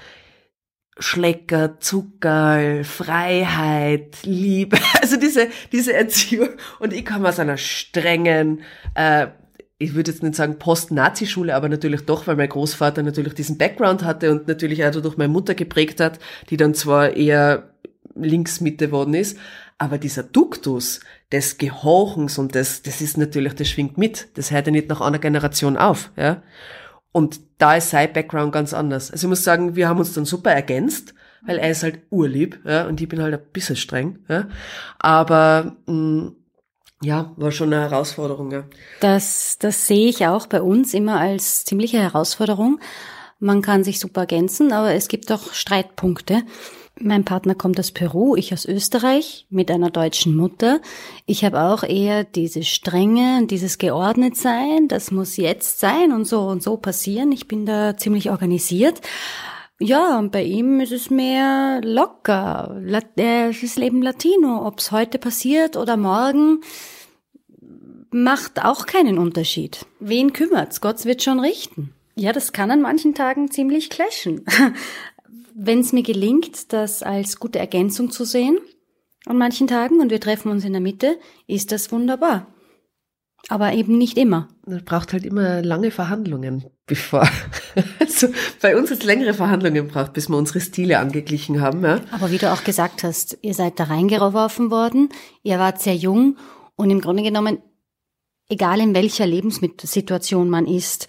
[0.99, 6.49] Schlecker, Zuckerl, Freiheit, Liebe, also diese, diese Erziehung.
[6.81, 8.63] Und ich komme aus einer strengen,
[8.95, 9.29] äh,
[9.79, 14.05] ich würde jetzt nicht sagen Post-Nazi-Schule, aber natürlich doch, weil mein Großvater natürlich diesen Background
[14.05, 17.71] hatte und natürlich auch durch meine Mutter geprägt hat, die dann zwar eher
[18.15, 19.39] Linksmitte worden ist,
[19.79, 24.29] aber dieser Duktus des Gehorchens und das, das ist natürlich, das schwingt mit.
[24.39, 26.43] Das hört ja nicht nach einer Generation auf, ja.
[27.13, 29.11] Und da ist sein Background ganz anders.
[29.11, 31.15] Also ich muss sagen, wir haben uns dann super ergänzt,
[31.47, 34.49] weil er ist halt urlieb, ja, und ich bin halt ein bisschen streng, ja.
[34.99, 36.37] Aber, mh, mm,
[37.03, 38.65] ja, war schon eine Herausforderung, ja.
[39.01, 42.81] Das, das sehe ich auch bei uns immer als ziemliche Herausforderung.
[43.39, 46.43] Man kann sich super ergänzen, aber es gibt auch Streitpunkte.
[46.99, 50.81] Mein Partner kommt aus Peru, ich aus Österreich mit einer deutschen Mutter.
[51.27, 56.49] Ich habe auch eher diese Strenge, dieses geordnet sein, das muss jetzt sein und so
[56.49, 57.33] und so passieren.
[57.33, 59.03] Ich bin da ziemlich organisiert.
[59.79, 62.81] Ja, und bei ihm ist es mehr locker.
[63.17, 64.67] Äh, es ist Leben Latino.
[64.67, 66.63] Ob es heute passiert oder morgen,
[68.11, 69.85] macht auch keinen Unterschied.
[70.01, 70.81] Wen kümmert's?
[70.81, 71.93] Gott wird schon richten.
[72.15, 74.47] Ja, das kann an manchen Tagen ziemlich clashen.
[75.55, 78.59] Wenn es mir gelingt, das als gute Ergänzung zu sehen,
[79.27, 82.47] an manchen Tagen und wir treffen uns in der Mitte, ist das wunderbar.
[83.49, 84.49] Aber eben nicht immer.
[84.67, 87.29] Man braucht halt immer lange Verhandlungen, bevor.
[88.01, 88.29] Also
[88.63, 91.85] bei uns hat es längere Verhandlungen braucht, bis wir unsere Stile angeglichen haben.
[91.85, 92.01] Ja.
[92.11, 95.11] Aber wie du auch gesagt hast, ihr seid da reingeworfen worden,
[95.43, 96.39] ihr wart sehr jung
[96.77, 97.59] und im Grunde genommen,
[98.49, 101.09] egal in welcher Lebenssituation man ist,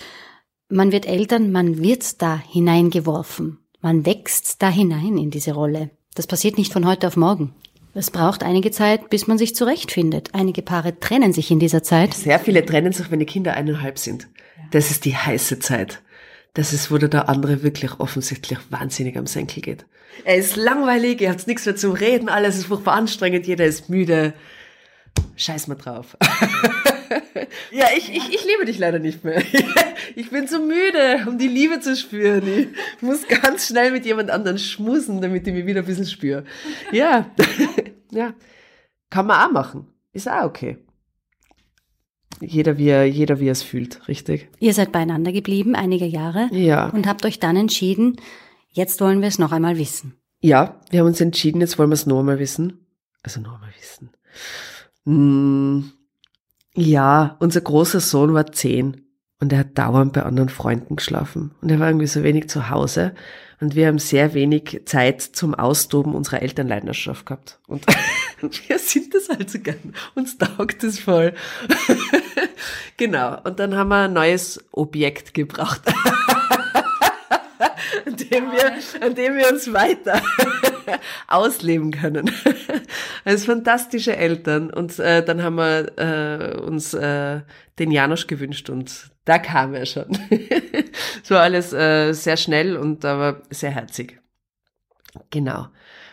[0.69, 3.59] man wird Eltern, man wird da hineingeworfen.
[3.79, 5.91] Man wächst da hinein in diese Rolle.
[6.15, 7.53] Das passiert nicht von heute auf morgen.
[7.97, 10.29] Es braucht einige Zeit, bis man sich zurechtfindet.
[10.33, 12.13] Einige Paare trennen sich in dieser Zeit.
[12.13, 14.27] Sehr viele trennen sich, wenn die Kinder eineinhalb sind.
[14.69, 16.03] Das ist die heiße Zeit.
[16.53, 19.87] Das ist, wo der andere wirklich offensichtlich wahnsinnig am Senkel geht.
[20.25, 23.89] Er ist langweilig, er hat nichts mehr zum Reden, alles ist furchtbar anstrengend, jeder ist
[23.89, 24.33] müde.
[25.35, 26.17] Scheiß mal drauf.
[27.71, 29.41] ja, ich, ich, ich liebe dich leider nicht mehr.
[30.15, 32.41] Ich bin zu müde, um die Liebe zu spüren.
[32.47, 36.43] Ich muss ganz schnell mit jemand anderem schmusen, damit ich mich wieder ein bisschen spüre.
[36.91, 37.29] Ja,
[38.11, 38.33] ja.
[39.11, 39.87] Kann man auch machen.
[40.13, 40.77] Ist auch okay.
[42.41, 44.49] Jeder wie, er, jeder wie er es fühlt, richtig?
[44.59, 46.49] Ihr seid beieinander geblieben, einige Jahre.
[46.51, 46.89] Ja.
[46.89, 48.17] Und habt euch dann entschieden,
[48.69, 50.13] jetzt wollen wir es noch einmal wissen.
[50.39, 52.85] Ja, wir haben uns entschieden, jetzt wollen wir es noch einmal wissen.
[53.23, 54.11] Also noch einmal wissen.
[55.07, 55.93] Hm,
[56.75, 59.07] ja, unser großer Sohn war zehn
[59.39, 61.55] und er hat dauernd bei anderen Freunden geschlafen.
[61.61, 63.15] Und er war irgendwie so wenig zu Hause.
[63.61, 67.59] Und wir haben sehr wenig Zeit zum Austoben unserer Elternleidenschaft gehabt.
[67.67, 67.85] Und
[68.67, 69.93] wir sind das also gern.
[70.13, 71.33] Uns taugt es voll.
[72.97, 73.39] genau.
[73.45, 75.83] Und dann haben wir ein neues Objekt gebracht.
[78.05, 80.21] an dem wir, an dem wir uns weiter
[81.27, 82.29] ausleben können.
[83.27, 84.69] Als fantastische Eltern.
[84.69, 87.41] Und äh, dann haben wir äh, uns äh,
[87.77, 90.17] den Janosch gewünscht und da kam er schon.
[91.27, 94.21] War alles äh, sehr schnell und aber sehr herzig.
[95.29, 95.67] Genau.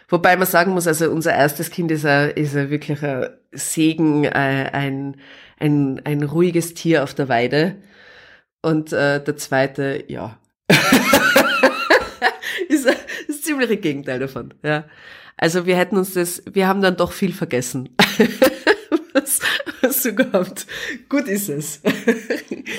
[0.08, 4.24] Wobei man sagen muss, also unser erstes Kind ist, ein, ist ein wirklich ein Segen
[4.24, 5.14] äh, ein,
[5.60, 7.76] ein, ein ruhiges Tier auf der Weide.
[8.60, 10.36] Und äh, der zweite, ja.
[12.68, 12.88] ist,
[13.54, 14.84] ist ziemlich das Gegenteil davon, ja.
[15.36, 17.88] Also wir hätten uns das, wir haben dann doch viel vergessen.
[19.14, 19.40] was,
[19.80, 20.66] was du gehabt.
[21.08, 21.80] Gut ist es.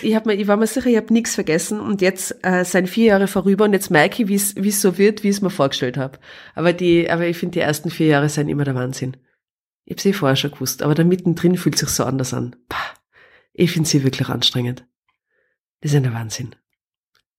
[0.02, 2.90] ich, hab mir, ich war mir sicher, ich habe nichts vergessen und jetzt äh, sind
[2.90, 5.50] vier Jahre vorüber und jetzt merke ich, wie es so wird, wie ich es mir
[5.50, 6.20] vorgestellt habe.
[6.54, 9.18] Aber aber ich finde, die ersten vier Jahre sind immer der Wahnsinn.
[9.86, 12.56] Ich habe sie vorher schon gewusst, aber da mittendrin fühlt sich so anders an.
[12.70, 12.94] Pah,
[13.54, 14.86] ich finde sie wirklich anstrengend.
[15.82, 16.56] Das ist ein Wahnsinn.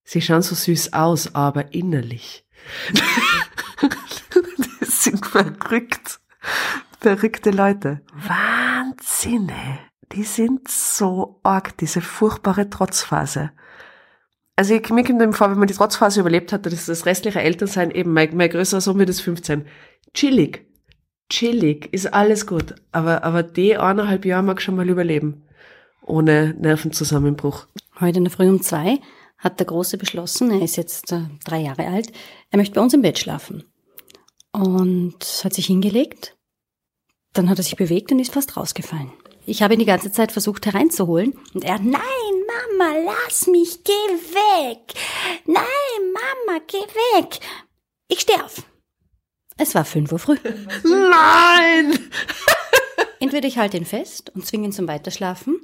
[0.08, 2.46] Sie schauen so süß aus, aber innerlich.
[4.80, 6.20] das sind verrückt.
[7.00, 8.02] Verrückte Leute.
[8.14, 9.50] Wahnsinn,
[10.12, 13.50] Die sind so arg, diese furchtbare Trotzphase.
[14.54, 17.40] Also ich, mir kommt vor, wenn man die Trotzphase überlebt hat, dann ist das restliche
[17.40, 19.66] Elternsein eben, mein, mein größerer Sohn wird es 15.
[20.14, 20.66] Chillig.
[21.28, 22.76] Chillig, ist alles gut.
[22.92, 25.42] Aber, aber die eineinhalb Jahre mag schon mal überleben.
[26.00, 27.66] Ohne Nervenzusammenbruch.
[27.98, 29.00] Heute in der Früh um zwei
[29.38, 32.12] hat der Große beschlossen, er ist jetzt äh, drei Jahre alt,
[32.50, 33.64] er möchte bei uns im Bett schlafen.
[34.52, 36.36] Und hat sich hingelegt.
[37.34, 39.12] Dann hat er sich bewegt und ist fast rausgefallen.
[39.44, 42.00] Ich habe ihn die ganze Zeit versucht hereinzuholen und er, nein,
[42.78, 44.94] Mama, lass mich, geh weg.
[45.44, 46.78] Nein, Mama, geh
[47.18, 47.38] weg.
[48.08, 48.62] Ich auf.
[49.58, 50.36] Es war fünf Uhr früh.
[50.84, 51.98] Nein!
[53.20, 55.60] Entweder ich halte ihn fest und zwinge ihn zum Weiterschlafen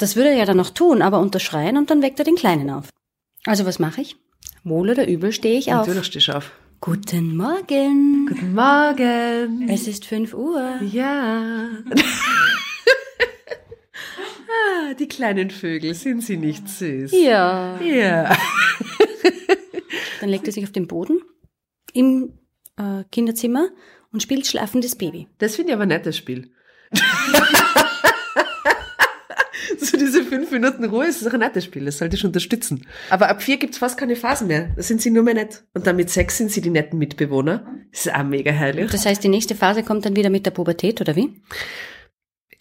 [0.00, 2.70] das würde er ja dann noch tun, aber unterschreien und dann weckt er den Kleinen
[2.70, 2.88] auf.
[3.44, 4.16] Also was mache ich?
[4.64, 5.86] Wohl oder übel stehe ich auf.
[5.86, 6.52] Natürlich stehst du auf.
[6.80, 8.26] Guten Morgen.
[8.26, 9.68] Guten Morgen.
[9.68, 10.80] Es ist fünf Uhr.
[10.80, 11.68] Ja.
[14.48, 17.12] ah, die kleinen Vögel, sind sie nicht süß?
[17.12, 17.78] Ja.
[17.82, 18.34] Ja.
[20.20, 21.20] dann legt er sich auf den Boden
[21.92, 22.38] im
[22.78, 23.68] äh, Kinderzimmer
[24.12, 25.28] und spielt schlafendes Baby.
[25.38, 26.52] Das finde ich aber ein nettes Spiel.
[29.86, 32.86] so diese fünf Minuten Ruhe ist auch ein nettes Spiel, das sollte ich unterstützen.
[33.08, 34.70] Aber ab vier gibt's fast keine Phasen mehr.
[34.76, 35.64] Da sind sie nur mehr nett.
[35.74, 37.66] Und dann mit sechs sind sie die netten Mitbewohner.
[37.90, 38.90] Das ist auch mega herrlich.
[38.90, 41.40] Das heißt, die nächste Phase kommt dann wieder mit der Pubertät, oder wie?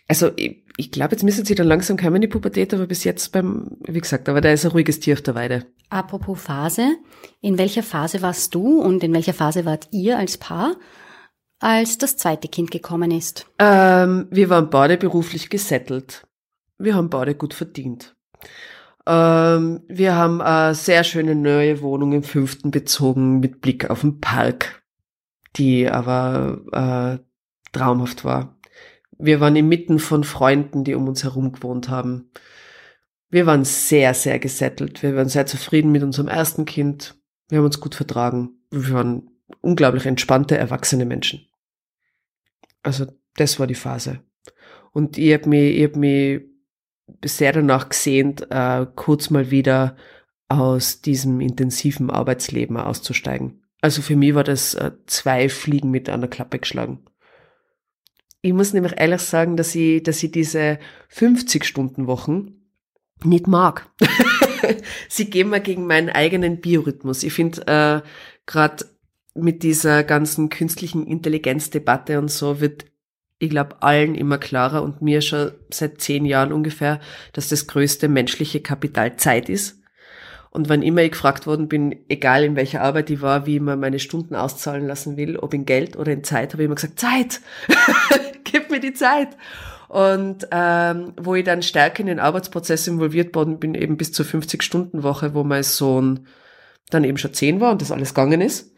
[0.07, 3.03] Also ich, ich glaube, jetzt müssen sie dann langsam kommen in die Pubertät, aber bis
[3.03, 5.65] jetzt beim, wie gesagt, aber da ist ein ruhiges Tier auf der Weide.
[5.89, 6.95] Apropos Phase,
[7.41, 10.77] in welcher Phase warst du und in welcher Phase wart ihr als Paar,
[11.59, 13.45] als das zweite Kind gekommen ist?
[13.59, 16.25] Ähm, wir waren beide beruflich gesettelt
[16.79, 18.15] wir haben beide gut verdient.
[19.05, 24.19] Ähm, wir haben eine sehr schöne neue Wohnung im fünften bezogen mit Blick auf den
[24.19, 24.83] Park,
[25.55, 27.23] die aber äh,
[27.71, 28.57] traumhaft war.
[29.17, 32.31] Wir waren inmitten von Freunden, die um uns herum gewohnt haben.
[33.29, 35.03] Wir waren sehr, sehr gesettelt.
[35.03, 37.15] Wir waren sehr zufrieden mit unserem ersten Kind.
[37.49, 38.61] Wir haben uns gut vertragen.
[38.71, 39.29] Wir waren
[39.61, 41.47] unglaublich entspannte, erwachsene Menschen.
[42.81, 44.19] Also das war die Phase.
[44.91, 46.48] Und ich habe mich, ich hab mich
[47.23, 49.95] sehr danach gesehnt, äh, kurz mal wieder
[50.47, 53.63] aus diesem intensiven Arbeitsleben auszusteigen.
[53.81, 57.05] Also für mich war das äh, zwei Fliegen mit einer Klappe geschlagen.
[58.41, 60.79] Ich muss nämlich ehrlich sagen, dass ich, dass ich diese
[61.13, 62.55] 50-Stunden-Wochen
[63.23, 63.89] nicht mag.
[65.09, 67.23] Sie gehen mir gegen meinen eigenen Biorhythmus.
[67.23, 68.01] Ich finde, äh,
[68.45, 68.85] gerade
[69.35, 72.85] mit dieser ganzen künstlichen Intelligenzdebatte und so wird
[73.39, 76.99] ich glaube, allen immer klarer und mir schon seit zehn Jahren ungefähr,
[77.33, 79.81] dass das größte menschliche Kapital Zeit ist.
[80.51, 83.79] Und wann immer ich gefragt worden bin, egal in welcher Arbeit ich war, wie man
[83.79, 86.99] meine Stunden auszahlen lassen will, ob in Geld oder in Zeit, habe ich immer gesagt,
[86.99, 87.39] Zeit,
[88.43, 89.29] gib mir die Zeit.
[89.87, 94.25] Und ähm, wo ich dann stärker in den Arbeitsprozess involviert worden bin, eben bis zur
[94.25, 96.27] 50-Stunden-Woche, wo mein Sohn
[96.89, 98.75] dann eben schon zehn war und das alles gegangen ist,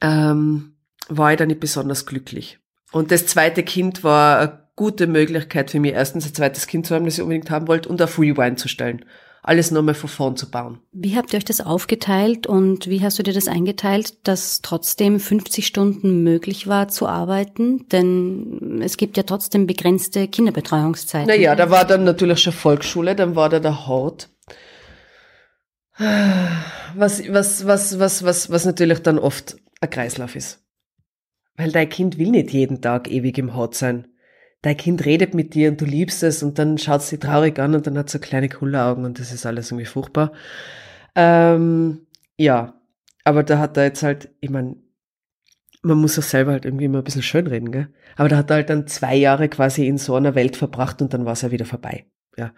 [0.00, 0.74] ähm,
[1.08, 2.58] war ich dann nicht besonders glücklich.
[2.92, 6.94] Und das zweite Kind war eine gute Möglichkeit für mich, erstens ein zweites Kind zu
[6.94, 9.04] haben, das ich unbedingt haben wollte, und auf Rewind zu stellen.
[9.42, 10.80] Alles nochmal von vorn zu bauen.
[10.92, 15.20] Wie habt ihr euch das aufgeteilt und wie hast du dir das eingeteilt, dass trotzdem
[15.20, 17.86] 50 Stunden möglich war zu arbeiten?
[17.88, 21.28] Denn es gibt ja trotzdem begrenzte Kinderbetreuungszeiten.
[21.28, 24.28] Naja, da war dann natürlich schon Volksschule, dann war da der Haut.
[26.94, 30.60] Was, was, was, was, was, was natürlich dann oft ein Kreislauf ist.
[31.58, 34.06] Weil dein Kind will nicht jeden Tag ewig im Haut sein.
[34.62, 37.74] Dein Kind redet mit dir und du liebst es und dann schaut sie traurig an
[37.74, 40.32] und dann hat sie kleine Kulleraugen und das ist alles irgendwie furchtbar.
[41.16, 42.80] Ähm, ja,
[43.24, 44.76] aber da hat er jetzt halt, ich meine,
[45.82, 47.88] man muss auch selber halt irgendwie immer ein bisschen schönreden, gell?
[48.16, 51.12] Aber da hat er halt dann zwei Jahre quasi in so einer Welt verbracht und
[51.12, 52.06] dann war es ja wieder vorbei.
[52.36, 52.52] Ja.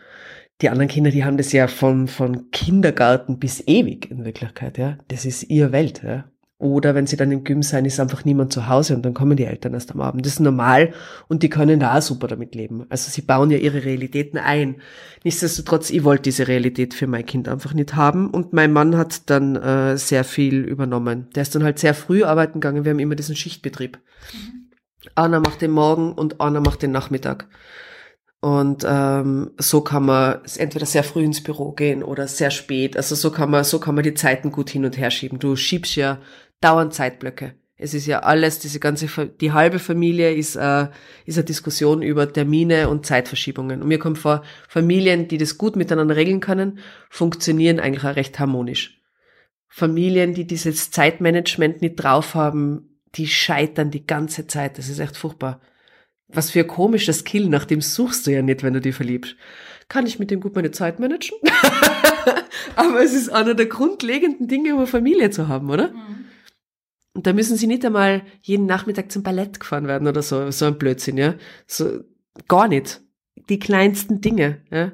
[0.61, 4.99] Die anderen Kinder, die haben das ja von, von Kindergarten bis ewig in Wirklichkeit, ja.
[5.09, 6.31] Das ist ihr Welt, ja.
[6.61, 9.39] Oder wenn sie dann im Gym sein, ist einfach niemand zu Hause und dann kommen
[9.39, 10.27] die Eltern erst am Abend.
[10.27, 10.93] Das ist normal
[11.27, 12.85] und die können da auch super damit leben.
[12.91, 14.77] Also sie bauen ja ihre Realitäten ein.
[15.25, 19.31] Nichtsdestotrotz, ich wollte diese Realität für mein Kind einfach nicht haben und mein Mann hat
[19.31, 21.29] dann äh, sehr viel übernommen.
[21.35, 22.85] Der ist dann halt sehr früh arbeiten gegangen.
[22.85, 23.99] Wir haben immer diesen Schichtbetrieb.
[24.35, 24.71] Mhm.
[25.15, 27.49] Einer macht den Morgen und einer macht den Nachmittag.
[28.43, 32.99] Und ähm, so kann man entweder sehr früh ins Büro gehen oder sehr spät.
[32.99, 35.39] Also so kann man, so kann man die Zeiten gut hin und her schieben.
[35.39, 36.19] Du schiebst ja
[36.61, 37.55] dauernd Zeitblöcke.
[37.83, 39.09] Es ist ja alles, diese ganze,
[39.41, 40.89] die halbe Familie ist, äh,
[41.25, 43.81] ist eine Diskussion über Termine und Zeitverschiebungen.
[43.81, 48.39] Und mir kommt vor, Familien, die das gut miteinander regeln können, funktionieren eigentlich auch recht
[48.39, 49.01] harmonisch.
[49.67, 54.77] Familien, die dieses Zeitmanagement nicht drauf haben, die scheitern die ganze Zeit.
[54.77, 55.61] Das ist echt furchtbar.
[56.29, 59.37] Was für ein komischer Skill, nach dem suchst du ja nicht, wenn du dich verliebst.
[59.89, 61.39] Kann ich mit dem gut meine Zeit managen?
[62.77, 65.89] Aber es ist einer der grundlegenden Dinge, um eine Familie zu haben, oder?
[65.89, 66.20] Mhm.
[67.15, 70.67] Und da müssen sie nicht einmal jeden Nachmittag zum Ballett gefahren werden oder so, so
[70.67, 71.35] ein Blödsinn, ja.
[71.67, 72.01] So,
[72.47, 73.01] gar nicht.
[73.49, 74.93] Die kleinsten Dinge, ja.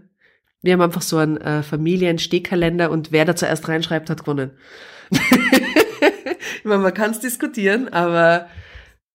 [0.62, 4.52] Wir haben einfach so einen äh, Familien-Stehkalender und wer da zuerst reinschreibt, hat gewonnen.
[5.11, 8.48] ich meine, man kann es diskutieren, aber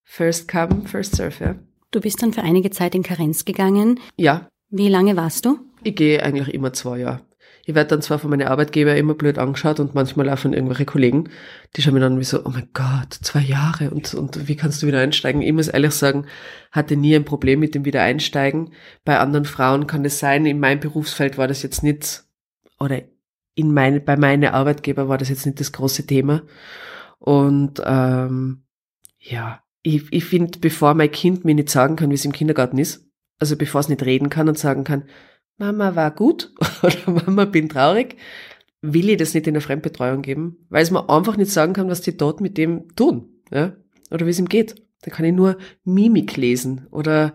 [0.03, 1.55] first come, first serve, ja.
[1.89, 3.99] Du bist dann für einige Zeit in Karenz gegangen.
[4.15, 4.47] Ja.
[4.69, 5.59] Wie lange warst du?
[5.83, 7.21] Ich gehe eigentlich immer zwei Jahre.
[7.65, 10.85] Ich werde dann zwar von meinen Arbeitgeber immer blöd angeschaut und manchmal auch von irgendwelchen
[10.87, 11.29] Kollegen,
[11.75, 14.81] die schauen mir dann wie so, oh mein Gott, zwei Jahre und, und wie kannst
[14.81, 15.41] du wieder einsteigen?
[15.41, 16.25] Ich muss ehrlich sagen,
[16.71, 18.73] hatte nie ein Problem mit dem Wiedereinsteigen.
[19.05, 20.45] Bei anderen Frauen kann das sein.
[20.45, 22.23] In meinem Berufsfeld war das jetzt nicht,
[22.79, 23.01] oder
[23.53, 26.41] in meine, bei meinen Arbeitgeber war das jetzt nicht das große Thema.
[27.19, 28.63] Und ähm,
[29.19, 32.77] ja, ich, ich finde, bevor mein Kind mir nicht sagen kann, wie es im Kindergarten
[32.77, 33.05] ist,
[33.39, 35.05] also bevor es nicht reden kann und sagen kann,
[35.57, 38.17] Mama war gut oder Mama bin traurig,
[38.81, 41.89] will ich das nicht in der Fremdbetreuung geben, weil es mir einfach nicht sagen kann,
[41.89, 43.75] was die dort mit dem tun, ja,
[44.09, 44.75] oder wie es ihm geht.
[45.01, 47.33] Da kann ich nur Mimik lesen oder,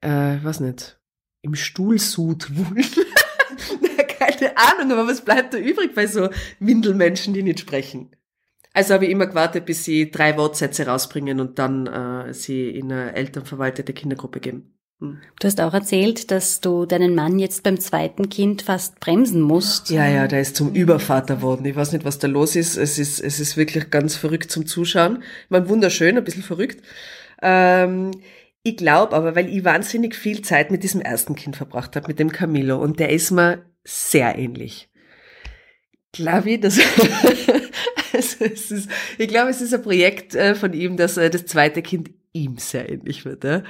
[0.00, 1.00] äh, was nicht,
[1.42, 2.84] im Stuhlsud wühlen.
[4.18, 6.30] Keine Ahnung, aber was bleibt da übrig bei so
[6.60, 8.14] Windelmenschen, die nicht sprechen?
[8.72, 12.90] Also habe ich immer gewartet, bis sie drei Wortsätze rausbringen und dann äh, sie in
[12.90, 14.73] eine elternverwaltete Kindergruppe geben.
[15.00, 15.18] Hm.
[15.40, 19.90] Du hast auch erzählt, dass du deinen Mann jetzt beim zweiten Kind fast bremsen musst.
[19.90, 21.66] Ja, ja, der ist zum Übervater worden.
[21.66, 22.76] Ich weiß nicht, was da los ist.
[22.76, 25.22] Es ist, es ist wirklich ganz verrückt zum Zuschauen.
[25.44, 26.82] Ich meine, wunderschön, ein bisschen verrückt.
[27.42, 28.12] Ähm,
[28.62, 32.18] ich glaube aber, weil ich wahnsinnig viel Zeit mit diesem ersten Kind verbracht habe, mit
[32.18, 34.88] dem Camilo, und der ist mir sehr ähnlich.
[36.12, 36.78] Glaube ich, dass
[38.14, 41.46] Also es ist, ich glaube, es ist ein Projekt äh, von ihm, dass äh, das
[41.46, 43.44] zweite Kind ihm sehr ähnlich wird.
[43.44, 43.62] Ja?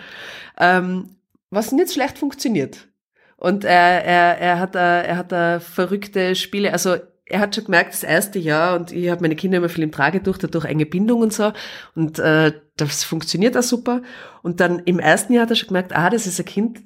[0.58, 1.10] Ähm,
[1.50, 2.88] was nicht schlecht funktioniert.
[3.36, 6.96] Und er, er, er hat da, er hat da verrückte Spiele, also
[7.26, 9.92] er hat schon gemerkt, das erste Jahr, und ich habe meine Kinder immer viel im
[9.92, 11.52] Trage durch, dadurch enge Bindung und so,
[11.94, 14.02] und äh, das funktioniert auch super.
[14.42, 16.82] Und dann im ersten Jahr hat er schon gemerkt, ah, das ist ein Kind,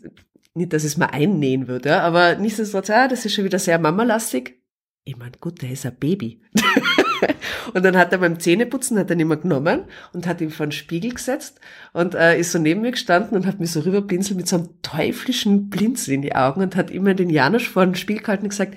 [0.54, 3.78] nicht, dass es mal einnähen würde, ja, aber nichtsdestotrotz, ah, das ist schon wieder sehr
[3.78, 4.62] mamalastig.
[5.04, 6.42] Ich meine, gut, der ist ein Baby.
[7.74, 10.66] und dann hat er beim Zähneputzen, hat er ihn immer genommen und hat ihn vor
[10.66, 11.60] den Spiegel gesetzt
[11.92, 14.68] und äh, ist so neben mir gestanden und hat mir so rüberpinselt mit so einem
[14.82, 18.50] teuflischen Blinzel in die Augen und hat immer den Janusz vor den Spiegel gehalten und
[18.50, 18.76] gesagt,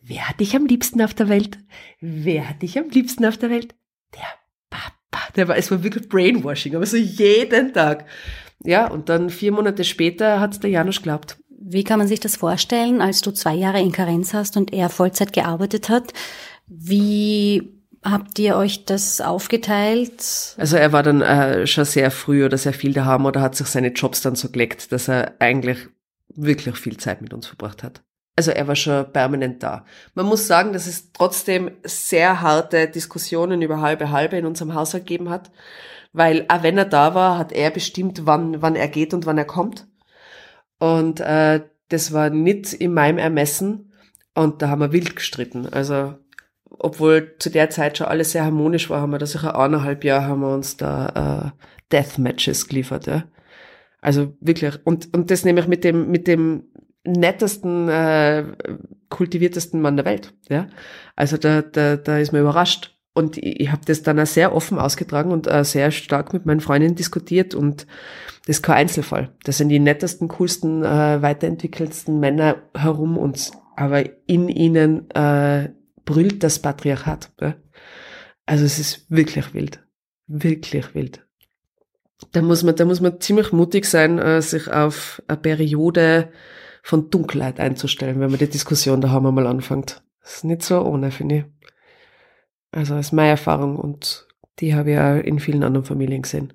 [0.00, 1.58] wer hat dich am liebsten auf der Welt?
[2.00, 3.74] Wer hat dich am liebsten auf der Welt?
[4.14, 4.28] Der
[4.70, 5.32] Papa.
[5.36, 8.06] Der war, es war wirklich Brainwashing, aber so jeden Tag.
[8.64, 11.38] Ja, und dann vier Monate später hat der Janusz geglaubt.
[11.66, 14.90] Wie kann man sich das vorstellen, als du zwei Jahre in Karenz hast und er
[14.90, 16.12] Vollzeit gearbeitet hat?
[16.66, 17.74] Wie
[18.04, 20.54] Habt ihr euch das aufgeteilt?
[20.58, 23.66] Also er war dann äh, schon sehr früh oder sehr viel daheim oder hat sich
[23.66, 25.88] seine Jobs dann so gelegt, dass er eigentlich
[26.28, 28.02] wirklich viel Zeit mit uns verbracht hat.
[28.36, 29.86] Also er war schon permanent da.
[30.14, 35.06] Man muss sagen, dass es trotzdem sehr harte Diskussionen über halbe halbe in unserem Haushalt
[35.06, 35.50] gegeben hat,
[36.12, 39.38] weil auch wenn er da war, hat er bestimmt, wann, wann er geht und wann
[39.38, 39.86] er kommt.
[40.78, 43.92] Und äh, das war nicht in meinem Ermessen
[44.34, 45.72] und da haben wir wild gestritten.
[45.72, 46.16] Also
[46.78, 50.26] obwohl zu der Zeit schon alles sehr harmonisch war, haben wir da sicher eineinhalb Jahre
[50.26, 53.24] haben wir uns da äh, Deathmatches geliefert, ja.
[54.00, 54.78] Also wirklich.
[54.84, 56.64] Und, und das nämlich mit dem, mit dem
[57.04, 58.44] nettesten, äh,
[59.08, 60.66] kultiviertesten Mann der Welt, ja.
[61.16, 62.98] Also da, da, da ist man überrascht.
[63.14, 66.46] Und ich, ich habe das dann auch sehr offen ausgetragen und äh, sehr stark mit
[66.46, 67.86] meinen Freundinnen diskutiert und
[68.46, 69.30] das ist kein Einzelfall.
[69.44, 75.70] Das sind die nettesten, coolsten, äh, weiterentwickelsten Männer herum uns, aber in ihnen äh,
[76.04, 77.32] brüllt das Patriarchat.
[77.40, 77.56] Ja?
[78.46, 79.82] Also es ist wirklich wild.
[80.26, 81.26] Wirklich wild.
[82.32, 86.30] Da muss man, da muss man ziemlich mutig sein, äh, sich auf eine Periode
[86.82, 90.02] von Dunkelheit einzustellen, wenn man die Diskussion da haben wir mal anfängt.
[90.22, 91.44] Das ist nicht so ohne, finde ich.
[92.72, 94.26] Also ist meine Erfahrung und
[94.60, 96.52] Die habe ich auch in vielen anderen Familien gesehen.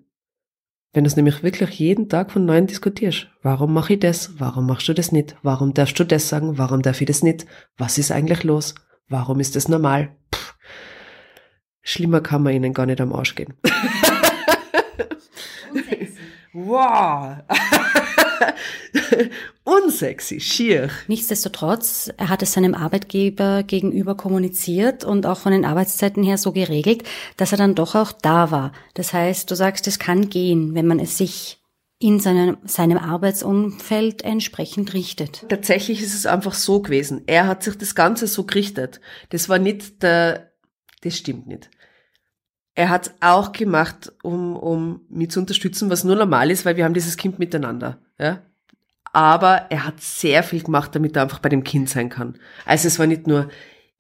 [0.93, 3.27] Wenn du es nämlich wirklich jeden Tag von neuem diskutierst.
[3.43, 4.39] Warum mache ich das?
[4.39, 5.35] Warum machst du das nicht?
[5.43, 6.57] Warum darfst du das sagen?
[6.57, 7.45] Warum darf ich das nicht?
[7.77, 8.73] Was ist eigentlich los?
[9.09, 10.15] Warum ist das normal?
[10.33, 10.55] Pff.
[11.81, 13.55] Schlimmer kann man ihnen gar nicht am Arsch gehen.
[16.53, 17.37] wow!
[19.63, 20.89] Unsexy, schier.
[21.07, 26.51] Nichtsdestotrotz, er hat es seinem Arbeitgeber gegenüber kommuniziert und auch von den Arbeitszeiten her so
[26.51, 27.03] geregelt,
[27.37, 28.71] dass er dann doch auch da war.
[28.93, 31.59] Das heißt, du sagst, es kann gehen, wenn man es sich
[31.99, 35.45] in seinem, seinem Arbeitsumfeld entsprechend richtet.
[35.49, 37.23] Tatsächlich ist es einfach so gewesen.
[37.27, 39.01] Er hat sich das Ganze so gerichtet.
[39.29, 40.53] Das war nicht der,
[41.01, 41.69] das stimmt nicht.
[42.73, 46.85] Er hat auch gemacht, um, um mich zu unterstützen, was nur normal ist, weil wir
[46.85, 47.99] haben dieses Kind miteinander.
[48.17, 48.43] Ja?
[49.11, 52.37] Aber er hat sehr viel gemacht, damit er einfach bei dem Kind sein kann.
[52.65, 53.49] Also es war nicht nur,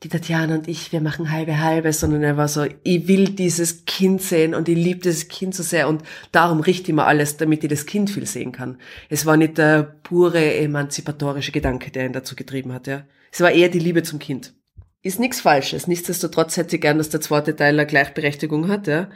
[0.03, 3.85] die Tatjana und ich, wir machen halbe halbe, sondern er war so, ich will dieses
[3.85, 7.35] Kind sehen und ich liebe dieses Kind so sehr und darum richte ich mir alles,
[7.37, 8.77] damit ich das Kind viel sehen kann.
[9.09, 13.03] Es war nicht der pure emanzipatorische Gedanke, der ihn dazu getrieben hat, ja.
[13.31, 14.53] Es war eher die Liebe zum Kind
[15.01, 15.87] ist nichts Falsches.
[15.87, 19.03] Nichtsdestotrotz hätte ich gern, dass der zweite Teil eine Gleichberechtigung hat, ja.
[19.03, 19.09] Mhm.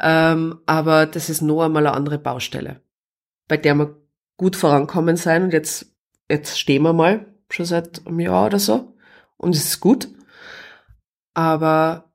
[0.00, 2.80] Ähm, aber das ist noch einmal eine andere Baustelle,
[3.48, 3.96] bei der wir
[4.36, 5.44] gut vorankommen sein.
[5.44, 5.86] Und jetzt,
[6.28, 8.94] jetzt stehen wir mal, schon seit einem Jahr oder so.
[9.36, 10.08] Und es ist gut.
[11.34, 12.12] Aber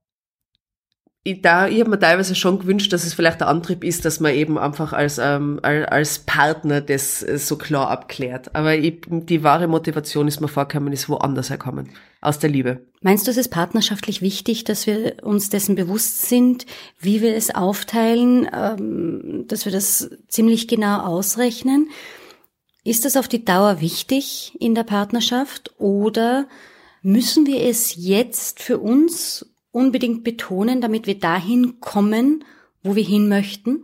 [1.28, 4.22] ich, da, ich habe mir teilweise schon gewünscht, dass es vielleicht der Antrieb ist, dass
[4.22, 8.56] man eben einfach als, ähm, als Partner das äh, so klar abklärt.
[8.56, 11.90] Aber ich, die wahre Motivation ist mir vorgekommen, ist woanders herkommen.
[12.22, 12.88] Aus der Liebe.
[13.02, 16.66] Meinst du, es ist partnerschaftlich wichtig, dass wir uns dessen bewusst sind,
[16.98, 21.90] wie wir es aufteilen, ähm, dass wir das ziemlich genau ausrechnen?
[22.86, 26.48] Ist das auf die Dauer wichtig in der Partnerschaft oder
[27.02, 32.44] müssen wir es jetzt für uns unbedingt betonen, damit wir dahin kommen,
[32.84, 33.84] wo wir hin möchten?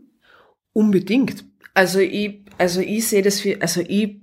[0.73, 1.45] Unbedingt.
[1.73, 4.21] Also ich, also ich sehe das wie, also ich,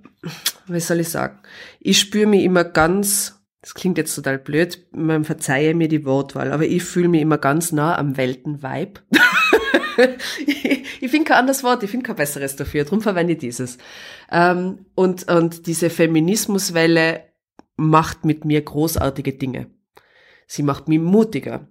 [0.67, 1.39] wie soll ich sagen,
[1.81, 6.53] ich spüre mich immer ganz, das klingt jetzt total blöd, man verzeihe mir die Wortwahl,
[6.53, 9.01] aber ich fühle mich immer ganz nah am Weltenvibe.
[10.47, 13.79] ich, ich finde kein anderes Wort, ich finde kein besseres dafür, darum verwende ich dieses.
[14.31, 17.30] Ähm, und, und diese Feminismuswelle
[17.81, 19.71] macht mit mir großartige Dinge.
[20.47, 21.69] Sie macht mich mutiger.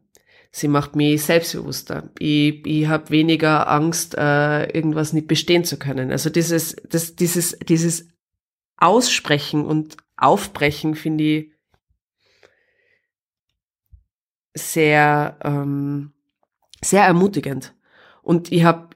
[0.51, 2.09] Sie macht mich selbstbewusster.
[2.17, 6.11] Ich, ich habe weniger Angst, äh, irgendwas nicht bestehen zu können.
[6.11, 8.07] Also dieses, das, dieses, dieses
[8.77, 11.51] Aussprechen und Aufbrechen finde ich
[14.55, 16.13] sehr, ähm,
[16.81, 17.75] sehr ermutigend.
[18.23, 18.89] Und ich habe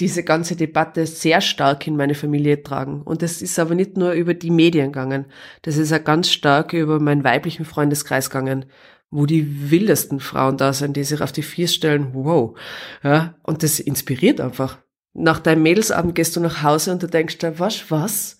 [0.00, 3.02] diese ganze Debatte sehr stark in meine Familie getragen.
[3.02, 5.26] Und das ist aber nicht nur über die Medien gegangen.
[5.62, 8.64] Das ist auch ganz stark über meinen weiblichen Freundeskreis gegangen,
[9.10, 12.14] wo die wildesten Frauen da sind, die sich auf die Vier stellen.
[12.14, 12.58] Wow.
[13.02, 14.78] Ja, und das inspiriert einfach.
[15.12, 18.38] Nach deinem Mädelsabend gehst du nach Hause und du denkst dir, was, was?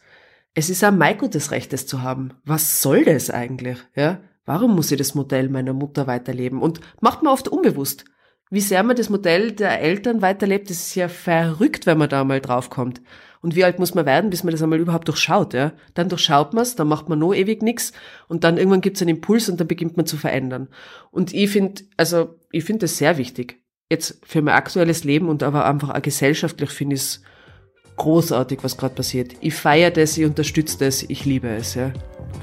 [0.55, 2.33] Es ist auch mein gutes Recht, das zu haben.
[2.45, 3.79] Was soll das eigentlich?
[3.95, 4.21] Ja?
[4.47, 6.63] Warum muss ich das Modell meiner Mutter weiterleben?
[6.63, 8.05] Und macht man oft unbewusst
[8.51, 12.25] wie sehr man das Modell der Eltern weiterlebt, das ist ja verrückt, wenn man da
[12.25, 13.01] mal draufkommt.
[13.43, 15.73] Und wie alt muss man werden, bis man das einmal überhaupt durchschaut, ja?
[15.95, 17.93] Dann durchschaut man es, dann macht man noch ewig nix
[18.29, 20.69] und dann irgendwann gibt es einen Impuls und dann beginnt man zu verändern.
[21.11, 23.63] Und ich finde, also ich finde das sehr wichtig.
[23.89, 27.23] Jetzt für mein aktuelles Leben und aber einfach auch gesellschaftlich finde ich es
[27.97, 29.33] großartig, was gerade passiert.
[29.41, 31.93] Ich feiere das, ich unterstütze das, ich liebe es, ja.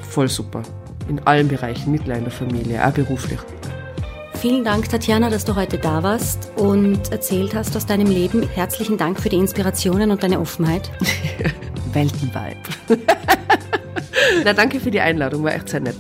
[0.02, 0.64] Voll super.
[1.10, 3.40] In allen Bereichen, nur in Familie, auch beruflich.
[4.48, 8.48] Vielen Dank, Tatjana, dass du heute da warst und erzählt hast aus deinem Leben.
[8.48, 10.90] Herzlichen Dank für die Inspirationen und deine Offenheit.
[11.92, 12.56] Weltenvibe.
[14.46, 15.98] Na, danke für die Einladung, war echt sehr nett.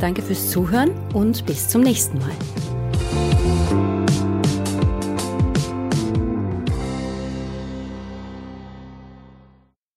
[0.00, 2.32] Danke fürs Zuhören und bis zum nächsten Mal.